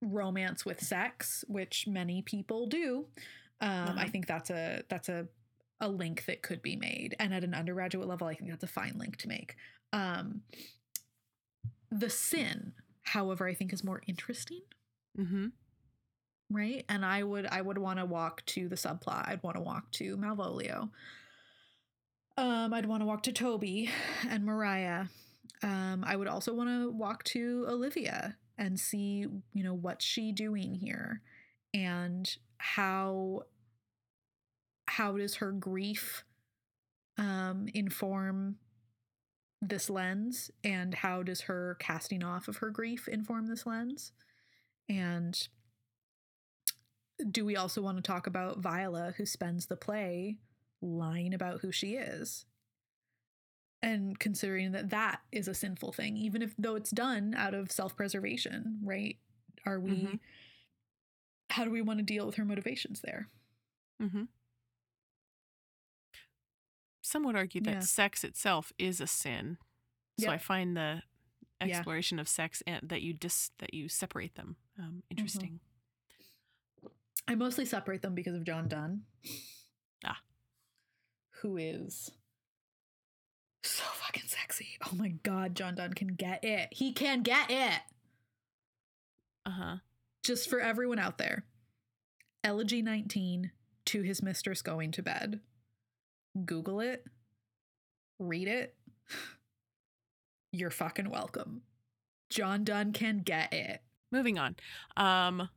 [0.02, 3.06] romance with sex, which many people do,
[3.62, 3.94] um, Uh-huh.
[3.98, 5.28] I think that's a that's a
[5.80, 7.16] a link that could be made.
[7.20, 9.56] And at an undergraduate level, I think that's a fine link to make.
[9.94, 10.42] Um,
[11.90, 14.62] the sin, however, I think is more interesting
[15.20, 15.48] Mm-hmm.
[16.52, 16.86] Right?
[16.90, 19.28] And i would i would want to walk to the subplot.
[19.28, 20.90] I'd want to walk to malvolio.
[22.38, 23.90] Um i'd want to walk to toby
[24.30, 25.10] and maria.
[25.64, 30.32] Um i would also want to walk to olivia and see you know what's she
[30.32, 31.22] doing here
[31.74, 33.44] and how
[34.88, 36.26] how does her grief
[37.18, 38.58] um inform
[39.62, 44.12] this lens and how does her casting off of her grief inform this lens?
[44.90, 45.48] And
[47.30, 50.38] do we also want to talk about Viola, who spends the play
[50.82, 52.46] lying about who she is?
[53.84, 57.72] And considering that that is a sinful thing, even if though it's done out of
[57.72, 59.18] self preservation, right?
[59.66, 60.20] Are we, Mhm.
[61.50, 63.30] how do we want to deal with her motivations there?
[64.02, 64.26] Mm-hmm.
[67.02, 67.80] Some would argue that Yeah.
[67.80, 69.58] sex itself is a sin.
[70.20, 70.34] So Yep.
[70.34, 71.04] I find the
[71.60, 71.78] Yeah.
[71.78, 75.60] exploration of sex and that you dis that you separate them um, interesting.
[77.28, 79.02] I mostly separate them because of John Donne.
[80.06, 80.20] Ah.
[81.42, 82.12] Who is
[83.64, 84.68] so fucking sexy.
[84.86, 86.70] Oh my god, John Donne can get it.
[86.72, 87.82] He can get it.
[89.46, 89.76] Uh huh.
[90.24, 91.46] Just for everyone out there.
[92.44, 93.52] Elegy 19
[93.86, 95.40] to his mistress going to bed.
[96.46, 97.06] Google it.
[98.20, 98.76] Read it.
[100.52, 101.62] You're fucking welcome.
[102.30, 103.82] John Donne can get it.
[104.12, 104.56] Moving on.
[104.98, 105.50] Um,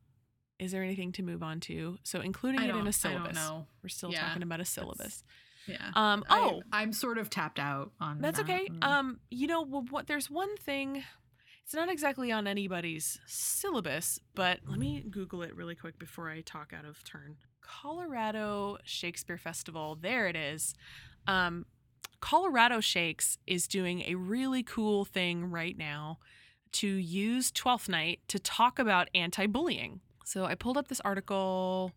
[0.59, 1.97] is there anything to move on to?
[2.03, 3.35] So including it in a syllabus.
[3.35, 3.67] know.
[3.83, 5.23] We're still Yeah, talking about a syllabus.
[5.67, 5.91] Yeah.
[5.95, 6.23] Um.
[6.29, 8.43] Oh, I, am sort of tapped out on That's that.
[8.49, 8.67] okay.
[8.69, 8.83] Mm.
[8.83, 10.07] Um, you know what, what?
[10.07, 11.03] There's one thing.
[11.63, 16.41] It's not exactly on anybody's syllabus, but let me Google it really quick before I
[16.41, 17.37] talk out of turn.
[17.61, 19.97] Colorado Shakespeare Festival.
[19.99, 20.75] There it is.
[21.27, 21.65] Um,
[22.19, 26.19] Colorado Shakes is doing a really cool thing right now
[26.73, 30.01] to use Twelfth Night to talk about anti-bullying.
[30.25, 31.93] So I pulled up this article.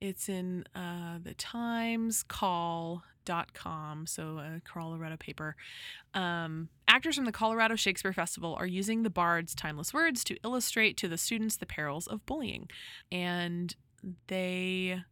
[0.00, 5.56] It's in uh, the Times Call.com, so a Colorado paper.
[6.14, 10.96] Um, actors from the Colorado Shakespeare Festival are using the Bard's timeless words to illustrate
[10.98, 12.68] to the students the perils of bullying,
[13.10, 13.74] and
[14.28, 15.02] they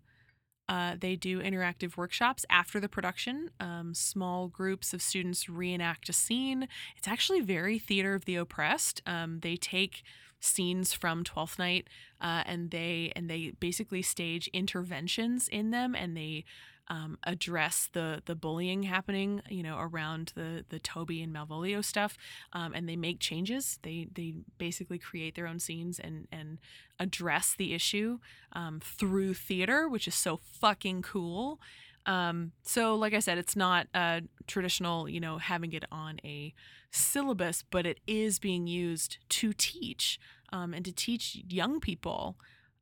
[0.68, 3.50] uh, they do interactive workshops after the production.
[3.58, 6.68] Um, small groups of students reenact a scene.
[6.96, 9.02] It's actually very theater of the oppressed.
[9.04, 10.02] Um, they take
[10.42, 11.88] scenes from Twelfth Night
[12.20, 16.44] uh, and they and they basically stage interventions in them and they
[16.88, 22.18] um, address the the bullying happening you know around the the Toby and Malvolio stuff
[22.52, 23.78] um, and they make changes.
[23.82, 26.58] They they basically create their own scenes and and
[26.98, 28.18] address the issue
[28.52, 31.60] um, through theater which is so fucking cool
[32.06, 36.54] um, so like I said it's not uh, traditional you know having it on a
[36.90, 40.18] syllabus but it is being used to teach
[40.52, 42.36] um, and to teach young people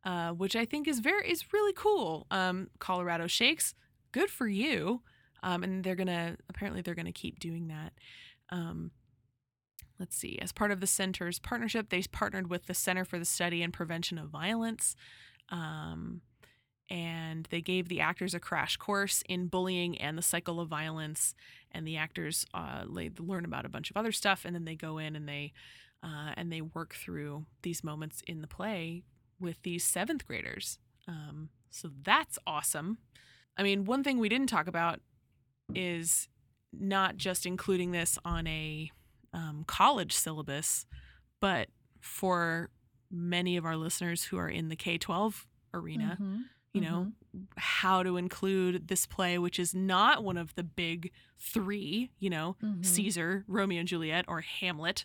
[0.05, 2.27] uh, which I think is very is really cool.
[2.31, 3.75] Um, Colorado Shakes,
[4.13, 5.03] good for you.
[5.43, 7.93] Um, and they're gonna apparently they're gonna keep doing that.
[8.51, 8.93] Um,
[9.99, 10.39] let's see.
[10.41, 13.73] As part of the center's partnership, they partnered with the Center for the Study and
[13.73, 14.97] Prevention of Violence,
[15.51, 16.23] um,
[16.91, 21.35] and they gave the actors a crash course in bullying and the cycle of violence.
[21.73, 24.99] And the actors uh, learn about a bunch of other stuff, and then they go
[24.99, 25.53] in and they
[26.03, 29.05] uh, and they work through these moments in the play
[29.39, 30.79] with these seventh graders.
[31.07, 32.99] Um, so that's awesome.
[33.57, 35.01] I mean, one thing we didn't talk about
[35.75, 36.29] is
[36.73, 38.91] not just including this on a
[39.35, 40.87] um, college syllabus,
[41.41, 41.69] but
[42.01, 42.71] for
[43.11, 46.45] many of our listeners who are in the K 12 arena, Mhm.
[46.73, 47.13] You know,
[47.57, 52.57] how to include this play, which is not one of the big three, you know,
[52.63, 52.85] Mhm.
[52.85, 55.05] Caesar, Romeo and Juliet, or Hamlet.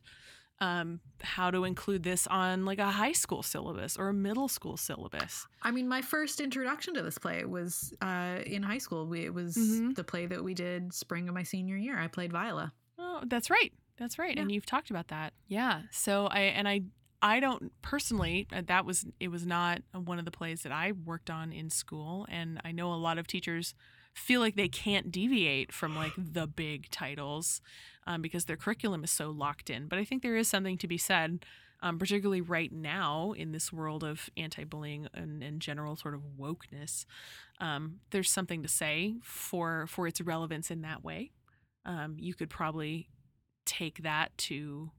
[0.61, 4.77] Um, how to include this on like a high school syllabus or a middle school
[4.77, 5.45] syllabus.
[5.61, 9.05] I mean, my first introduction to this play was uh, in high school.
[9.05, 9.95] We, it was Mhm.
[9.95, 11.99] the play that we did spring of my senior year.
[11.99, 12.71] I played Viola.
[12.97, 13.73] Oh, that's right.
[13.97, 14.33] That's right.
[14.35, 14.43] Yeah.
[14.43, 15.33] And you've talked about that.
[15.47, 15.81] Yeah.
[15.91, 16.83] So I and I
[17.21, 20.91] I don't personally uh, that was it was not one of the plays that I
[20.91, 23.73] worked on in school and I know a lot of teachers
[24.15, 27.61] feel like they can't deviate from like the big titles
[28.07, 29.87] um, because their curriculum is so locked in.
[29.87, 31.45] But I think there is something to be said,
[31.81, 37.05] um, particularly right now in this world of anti-bullying and, and general sort of wokeness.
[37.59, 41.31] Um, there's something to say for for its relevance in that way.
[41.85, 43.09] Um, you could probably
[43.65, 44.91] take that to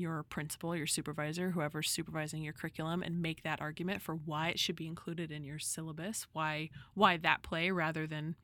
[0.00, 4.58] your principal, your supervisor, whoever's supervising your curriculum, and make that argument for why it
[4.58, 8.34] should be included in your syllabus, why why that play rather than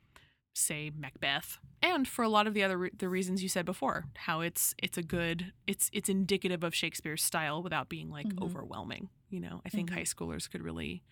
[0.54, 1.58] say Macbeth.
[1.82, 4.74] And for a lot of the other re- the reasons you said before, how it's
[4.78, 8.42] it's a good it's it's indicative of Shakespeare's style without being like Mhm.
[8.42, 9.10] overwhelming.
[9.28, 9.94] You know, I think Mhm.
[9.94, 11.02] high schoolers could really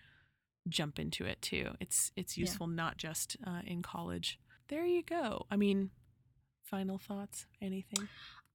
[0.67, 1.75] jump into it too.
[1.79, 2.41] It's it's Yeah.
[2.43, 4.39] useful not just uh, in college.
[4.67, 5.45] There you go.
[5.51, 5.91] I mean,
[6.63, 7.45] final thoughts?
[7.61, 8.07] Anything?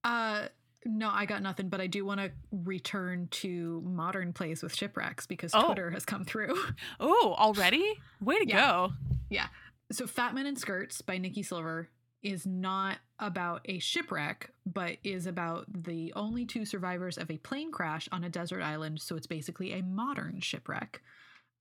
[0.03, 0.49] Uh,
[0.85, 5.27] no, I got nothing, but I do want to return to modern plays with shipwrecks
[5.27, 5.67] because Oh.
[5.67, 6.57] Twitter has come through.
[7.01, 8.01] Oh, already?
[8.21, 8.57] Way to Yeah.
[8.67, 8.93] go.
[9.29, 9.49] Yeah.
[9.93, 11.89] So, Fat Men in Skirts by Nicky Silver
[12.23, 17.73] is not about a shipwreck, but is about the only two survivors of a plane
[17.73, 19.01] crash on a desert island.
[19.01, 21.03] So, it's basically a modern shipwreck.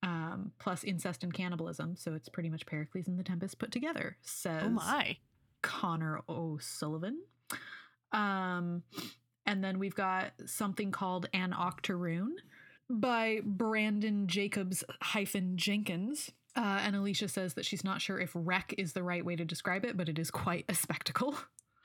[0.02, 4.16] Um, plus incest and cannibalism, so it's pretty much Pericles and the Tempest put together.
[4.22, 5.18] Says Oh my.
[5.62, 7.20] Connor O'Sullivan.
[8.12, 8.84] Um,
[9.46, 12.36] and then we've got something called An Octoroon
[12.90, 16.32] by Branden Jacobs hyphen Jenkins.
[16.56, 19.46] Uh, and Alicia says that she's not sure if wreck is the right way to
[19.46, 21.38] describe it, but it is quite a spectacle.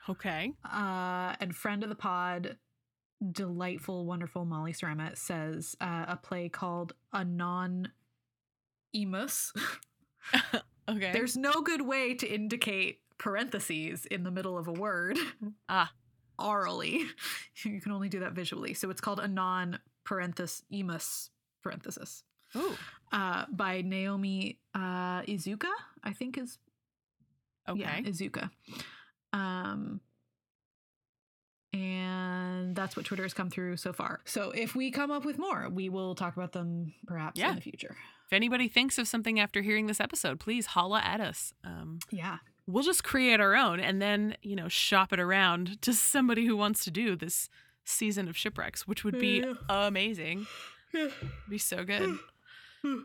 [0.07, 0.53] Okay.
[0.63, 2.57] Uh, and friend of the pod,
[3.31, 7.91] delightful, wonderful Molly Saramet says uh, a play called Anon
[8.93, 9.51] Emus.
[10.87, 11.11] Okay.
[11.11, 15.17] There's no good way to indicate parentheses in the middle of a word.
[15.67, 15.91] Ah.
[16.39, 17.03] Orally.
[17.63, 18.73] You can only do that visually.
[18.73, 21.29] So it's called a non parenthesis emus
[21.63, 22.23] parenthesis.
[22.55, 22.75] Ooh.
[23.11, 25.71] Uh, by Naomi uh, Iizuka,
[26.03, 26.57] I think is
[27.67, 27.79] Okay.
[27.81, 28.49] yeah, Iizuka.
[29.33, 29.99] Um
[31.73, 34.21] and that's what Twitter has come through so far.
[34.25, 37.49] So if we come up with more, we will talk about them perhaps Yeah.
[37.49, 37.95] in the future.
[38.27, 41.53] If anybody thinks of something after hearing this episode, please holla at us.
[41.63, 42.37] Um, Yeah.
[42.67, 46.57] We'll just create our own and then, you know, shop it around to somebody who
[46.57, 47.47] wants to do this
[47.83, 49.53] season of shipwrecks, which would be Yeah.
[49.69, 50.47] amazing.
[51.49, 52.17] be so good.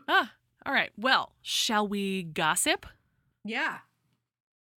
[0.07, 0.33] Ah,
[0.65, 0.91] all right.
[0.97, 2.85] Well, shall we gossip?
[3.43, 3.79] Yeah.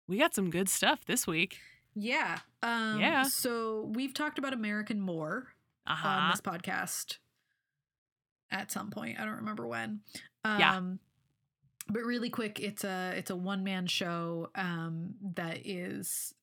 [0.09, 1.59] We got some good stuff this week.
[1.95, 2.41] Yeah.
[2.63, 3.23] Um, Yeah.
[3.25, 5.55] So we've talked about American Moore
[5.87, 7.19] Uh on this podcast
[8.51, 9.19] at some point.
[9.21, 10.01] I don't remember when.
[10.45, 10.83] Um, Yeah.
[11.89, 16.35] But really quick, it's a it's a one man show um, that is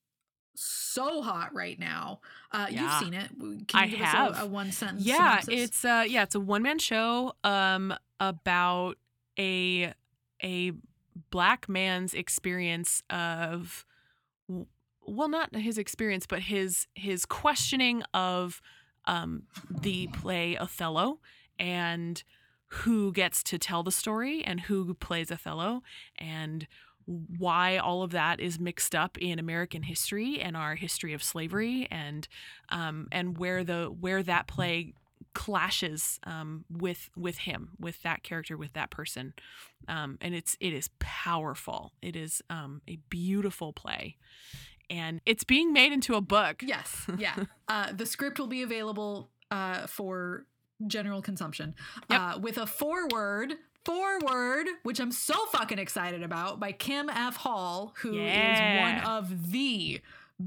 [0.55, 2.19] so hot right now.
[2.51, 2.81] Uh, Yeah.
[2.99, 3.29] You've seen it.
[3.39, 4.31] Can you I give have.
[4.33, 5.03] us a, a one sentence?
[5.05, 5.53] yeah synopsis?
[5.69, 8.97] it's uh yeah it's a one-man show um about
[9.39, 9.93] a
[10.43, 10.73] a
[11.31, 13.85] black man's experience of
[15.05, 18.61] well not his experience but his his questioning of
[19.05, 21.19] um the play othello
[21.57, 22.23] and
[22.69, 25.81] who gets to tell the story and who plays othello
[26.17, 26.67] and
[27.37, 31.87] why all of that is mixed up in American history and our history of slavery
[31.89, 32.27] and
[32.69, 34.93] um, and where the where that play
[35.33, 39.33] clashes um, with with him with that character with that person
[39.87, 44.15] um, and it's it is powerful it is um, a beautiful play
[44.89, 47.07] and it's being made into a book Yes.
[47.17, 47.35] Yeah.
[47.67, 50.45] uh, the script will be available uh, for
[50.87, 51.75] general consumption
[52.09, 52.19] Yep.
[52.21, 53.53] uh, with a forward.
[53.85, 57.37] Forward, which I'm so fucking excited about, by Kim F.
[57.37, 58.81] Hall, who is Yeah.
[59.03, 60.01] one of the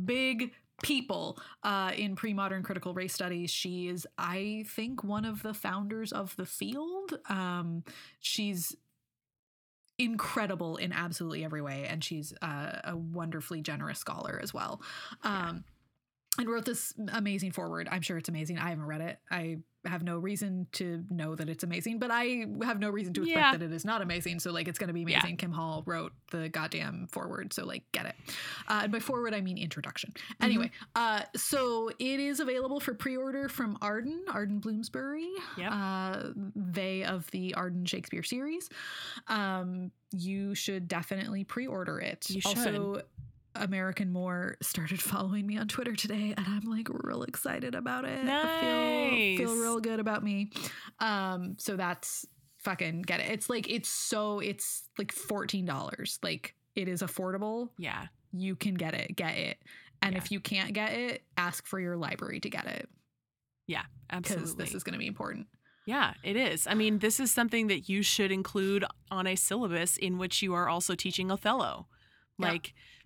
[0.05, 0.53] big
[0.83, 3.51] people uh, in pre modern critical race studies.
[3.51, 7.19] She is, I think, one of the founders of the field.
[7.29, 7.85] Um,
[8.21, 8.77] she's
[9.99, 14.83] incredible in absolutely every way, and she's uh, a wonderfully generous scholar as well.
[15.25, 15.65] Um,
[16.39, 17.89] and wrote this amazing forward.
[17.91, 18.59] I'm sure it's amazing.
[18.59, 19.19] I haven't read it.
[19.31, 23.23] I have no reason to know that it's amazing, but I have no reason to
[23.23, 23.53] expect Yeah.
[23.53, 24.39] that it is not amazing.
[24.39, 25.19] So like it's going to be Yeah.
[25.21, 25.37] amazing.
[25.39, 28.15] Kim Hall wrote the goddamn forward, so like get it.
[28.69, 30.13] Uh, and by forward I mean introduction.
[30.15, 30.45] Mm-hmm.
[30.45, 35.29] Anyway, uh, so it is available for pre-order from Arden, Arden Bloomsbury.
[35.59, 35.71] Yep.
[35.73, 36.23] Uh,
[36.55, 38.69] they of the Arden Shakespeare series.
[39.29, 42.31] Um, you should definitely pre-order it.
[42.31, 42.59] You should.
[42.59, 43.03] Also.
[43.55, 48.21] American Moore started following me on Twitter today, and I'm like real excited about it.
[48.27, 50.51] I feel, feel real good about me.
[50.99, 52.27] Um, so that's
[52.59, 53.31] fucking get it.
[53.31, 56.19] It's like it's so it's like fourteen dollars.
[56.23, 57.69] Like it is affordable.
[57.79, 58.07] Yeah.
[58.33, 59.15] You can get it.
[59.15, 59.59] Get it.
[60.01, 60.19] And Yeah.
[60.23, 62.89] if you can't get it, ask for your library to get it
[63.67, 63.83] Yeah.
[64.11, 64.65] because Absolutely.
[64.65, 65.47] this is going to be important.
[65.85, 66.67] Yeah, it is.
[66.67, 70.55] I mean, this is something that you should include on a syllabus in which you
[70.55, 71.89] are also teaching Othello.
[72.39, 73.02] Like, yeah.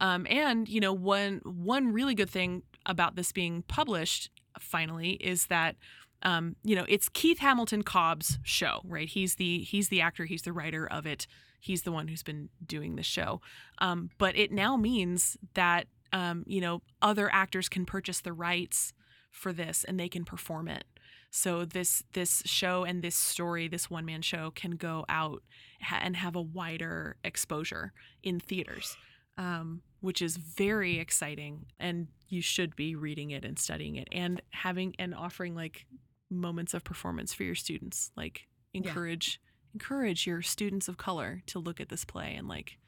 [0.00, 5.46] Um, and you know, one one really good thing about this being published finally is
[5.46, 5.76] that
[6.22, 9.08] um, you know, it's Keith Hamilton Cobb's show, right?
[9.08, 11.26] He's the he's the actor, he's the writer of it.
[11.58, 13.40] He's the one who's been doing the show.
[13.78, 18.92] Um, but it now means that um, you know, other actors can purchase the rights
[19.30, 20.84] for this and they can perform it.
[21.30, 25.42] So this this show and this story, this one man show, can go out
[25.80, 28.96] ha- and have a wider exposure in theaters,
[29.40, 31.66] um, which is very exciting.
[31.78, 35.86] And you should be reading it and studying it and having and offering like
[36.30, 38.12] moments of performance for your students.
[38.16, 38.82] Like Yeah.
[38.82, 39.40] encourage
[39.74, 42.78] encourage your students of color to look at this play and like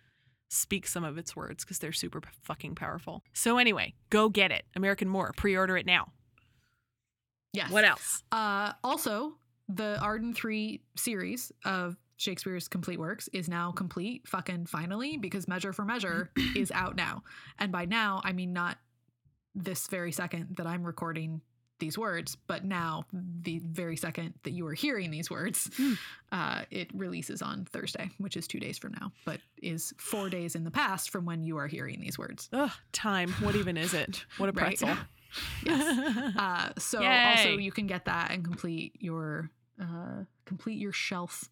[0.50, 3.22] speak some of its words because they're super fucking powerful.
[3.32, 4.64] So anyway, go get it.
[4.76, 5.32] American Moore.
[5.36, 6.12] Pre-order it now.
[7.52, 7.70] Yes.
[7.70, 8.22] What else?
[8.32, 9.38] Uh, also,
[9.68, 15.72] the Arden 3 series of Shakespeare's complete works is now complete, fucking finally, because Measure
[15.72, 17.24] for Measure is out now.
[17.58, 18.78] And by now, I mean not
[19.54, 21.40] this very second that I'm recording
[21.80, 25.94] these words, but now, the very second that you are hearing these words, Hmm.
[26.30, 30.54] uh, it releases on Thursday, which is two days from now, but is four days
[30.54, 32.48] in the past from when you are hearing these words.
[32.52, 33.30] Ugh, time.
[33.40, 34.24] What even is it?
[34.38, 34.78] What a Right.
[34.78, 34.96] pretzel.
[35.64, 36.36] Yes.
[36.36, 37.24] Uh, so Yay.
[37.24, 39.50] also you can get that and complete your
[39.80, 41.48] uh, complete your shelf,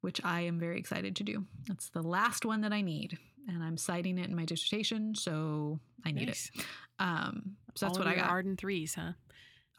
[0.00, 1.44] which I am very excited to do.
[1.66, 3.18] That's the last one that I need,
[3.48, 6.50] and I'm citing it in my dissertation, so I need Nice.
[6.54, 6.64] it.
[6.98, 8.30] Um, so that's All what I got.
[8.30, 9.12] Arden threes, huh?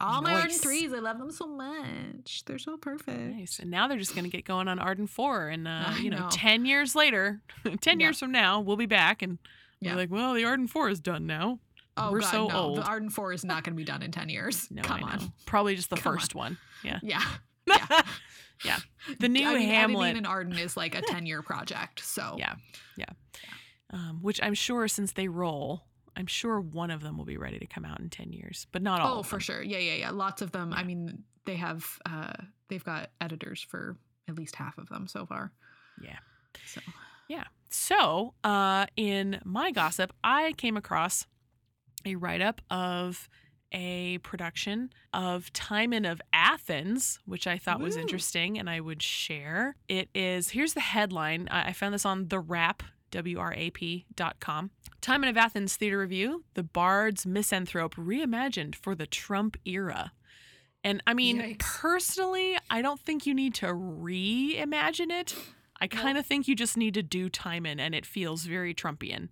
[0.00, 2.44] All my Arden threes, I love them so much.
[2.46, 3.18] They're so perfect.
[3.18, 3.58] Nice.
[3.58, 5.48] And now they're just going to get going on Arden 4.
[5.48, 6.28] And, uh, you know, know.
[6.30, 7.40] 10 years later,
[7.80, 8.06] 10 Yeah.
[8.06, 9.38] years from now, we'll be back and
[9.80, 9.90] Yeah.
[9.94, 11.58] we're like, well, the Arden 4 is done now.
[11.96, 12.54] Oh We're God, so no.
[12.56, 12.76] old.
[12.78, 14.68] The Arden Four is not going to be done in ten years.
[14.70, 15.32] No, Come on.
[15.46, 16.18] Probably just the Come on.
[16.20, 16.56] first one.
[16.84, 17.00] Yeah.
[17.02, 17.22] Yeah.
[17.66, 18.02] Yeah.
[19.20, 20.16] The new I mean, Hamlet.
[20.16, 22.00] in Arden is like a ten year project.
[22.04, 22.56] So Yeah.
[23.90, 25.84] um, which I'm sure since they roll,
[26.16, 28.82] I'm sure one of them will be ready to come out in 10 years, but
[28.82, 29.18] not all.
[29.20, 29.62] Oh, for sure.
[29.62, 30.10] Yeah, yeah, yeah.
[30.10, 30.72] Lots of them.
[30.74, 32.32] I mean, they have uh
[32.68, 33.96] they've got editors for
[34.28, 35.52] at least half of them so far.
[36.02, 36.18] Yeah.
[36.66, 36.80] So
[37.28, 37.44] Yeah.
[37.70, 41.26] So, uh, in my gossip, I came across
[42.06, 43.28] a write up of
[43.72, 49.76] a production of Timon of Athens, which I thought was interesting and I would share.
[49.88, 51.48] It is, here's the headline.
[51.50, 54.70] I found this on the Wrap, W-R-A-P dot com.
[55.00, 60.12] Timon of Athens Theater Review, The Bard's Misanthrope Reimagined for the Trump Era.
[60.84, 61.58] And I mean, Yikes.
[61.58, 65.34] personally, I don't think you need to reimagine it.
[65.80, 69.28] I kind of think you just need to do Timon, and it feels very Trumpian.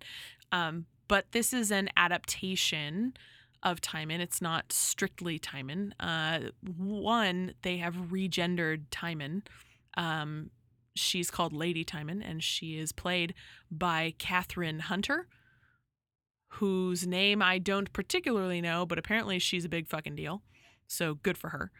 [0.51, 3.13] Um, but this is an adaptation
[3.63, 4.21] of Timon.
[4.21, 5.93] It's not strictly Timon.
[5.99, 9.43] Uh, one, they have regendered Timon.
[9.95, 10.51] Um,
[10.95, 13.33] she's called Lady Timon, and she is played
[13.71, 15.27] by Kathryn Hunter,
[16.49, 20.43] whose name I don't particularly know, but apparently she's a big fucking deal.
[20.87, 21.71] So good for her.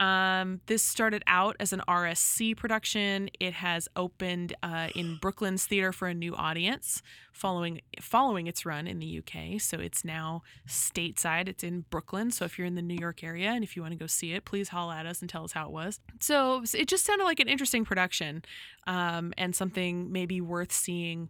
[0.00, 3.28] Um, this started out as an RSC production.
[3.38, 8.86] It has opened uh, in Brooklyn's theater for a new audience, following following its run
[8.86, 9.60] in the UK.
[9.60, 11.48] So it's now stateside.
[11.48, 12.30] It's in Brooklyn.
[12.30, 14.32] So if you're in the New York area and if you want to go see
[14.32, 16.00] it, please holla at us and tell us how it was.
[16.18, 18.42] So it just sounded like an interesting production,
[18.86, 21.28] um, and something maybe worth seeing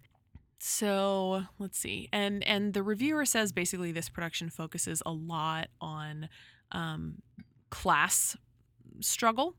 [0.62, 6.29] so let's see and and the reviewer says basically this production focuses a lot on
[6.73, 7.23] um,
[7.71, 8.37] class
[9.03, 9.55] struggle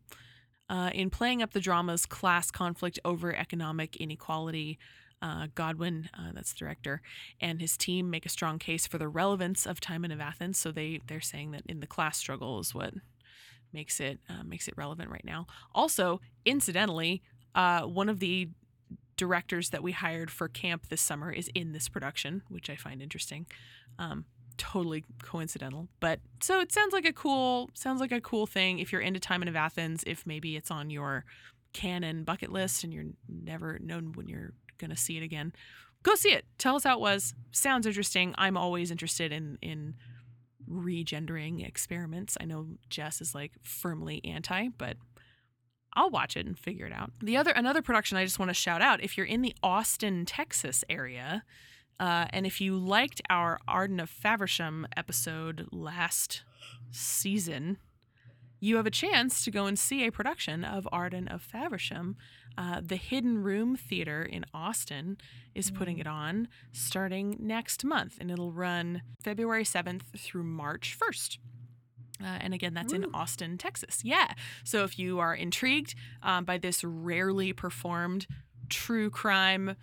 [0.69, 4.77] uh, in playing up the drama's class conflict over economic inequality
[5.21, 7.01] uh, godwin uh, that's the director
[7.39, 10.71] and his team make a strong case for the relevance of timon of athens so
[10.71, 12.93] they they're saying that in the class struggle is what
[13.73, 17.21] makes it uh, makes it relevant right now also incidentally
[17.53, 18.49] uh, one of the
[19.21, 23.03] directors that we hired for camp this summer is in this production, which I find
[23.03, 23.45] interesting.
[23.99, 24.25] Um,
[24.57, 28.91] totally coincidental, but so it sounds like a cool sounds like a cool thing if
[28.91, 30.03] you're into Timon of Athens.
[30.05, 31.25] If maybe it's on your
[31.73, 35.53] canon bucket list and you're never known when you're gonna see it again,
[36.03, 36.45] go see it.
[36.57, 37.33] Tell us how it was.
[37.51, 38.33] Sounds interesting.
[38.37, 39.95] I'm always interested in in
[40.69, 42.37] regendering experiments.
[42.39, 44.97] I know Jess is like firmly anti, but
[45.93, 47.11] I'll watch it and figure it out.
[47.21, 50.25] The other another production I just want to shout out if you're in the Austin,
[50.25, 51.43] Texas area,
[52.01, 56.41] uh, and if you liked our Arden of Faversham episode last
[56.89, 57.77] season,
[58.59, 62.17] you have a chance to go and see a production of Arden of Faversham.
[62.57, 65.19] Uh, the Hidden Room Theater in Austin
[65.53, 71.37] is putting it on starting next month, and it'll run February 7th through March 1st.
[72.19, 74.01] Uh, and again, that's in Austin, Texas.
[74.03, 74.33] Yeah.
[74.63, 75.93] So if you are intrigued
[76.23, 78.25] um, by this rarely performed
[78.69, 79.75] true crime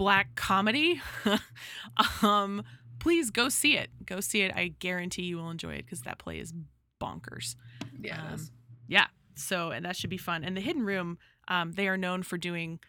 [0.00, 0.98] black comedy,
[2.22, 2.62] um,
[3.00, 3.90] please go see it.
[4.06, 4.50] Go see it.
[4.56, 6.54] I guarantee you will enjoy it because that play is
[6.98, 7.54] bonkers.
[8.00, 8.32] Yeah.
[8.32, 8.48] Um,
[8.88, 9.08] Yeah.
[9.34, 10.42] So, and that should be fun.
[10.42, 12.80] And the Hidden Room, um, they are known for doing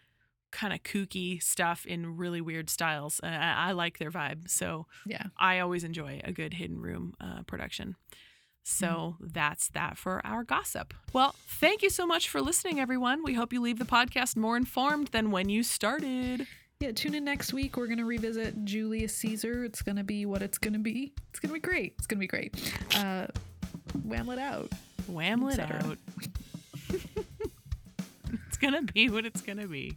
[0.52, 3.20] kind of kooky stuff in really weird styles.
[3.22, 4.48] Uh, I, I like their vibe.
[4.48, 5.24] So yeah.
[5.38, 7.94] I always enjoy a good Hidden Room uh, production.
[8.62, 10.94] So that's that for our gossip.
[11.12, 13.22] Well, thank you so much for listening, everyone.
[13.22, 16.46] We hope you leave the podcast more informed than when you started.
[16.82, 17.76] Yeah, tune in next week.
[17.76, 19.62] We're gonna revisit Julius Caesar.
[19.62, 21.12] It's gonna be what it's gonna be.
[21.30, 21.94] It's gonna be great.
[21.96, 22.56] It's gonna be great.
[22.96, 23.28] Uh,
[24.04, 24.68] whamlet out.
[25.08, 25.98] Whamlet out.
[28.48, 29.96] it's going to be what it's going to be.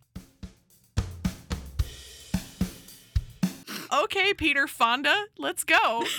[3.93, 6.05] Okay, Peter Fonda, let's go.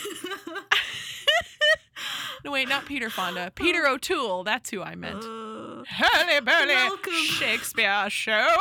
[2.46, 3.52] no, wait, not Peter Fonda.
[3.56, 5.24] Peter O'Toole, that's who I meant.
[5.24, 7.14] Uh, Hurly Burly welcome.
[7.14, 8.56] Shakespeare Show.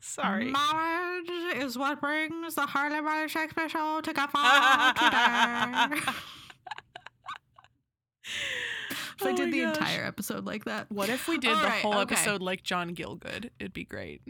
[0.00, 0.50] Sorry.
[0.50, 6.00] Marriage is what brings the Hurly Burly Shakespeare Show together today.
[9.16, 9.76] if I Oh did the gosh.
[9.76, 10.90] entire episode like that.
[10.90, 12.14] What if we did All the right, whole okay.
[12.14, 13.50] episode like John Gielgud?
[13.58, 14.22] It'd be great.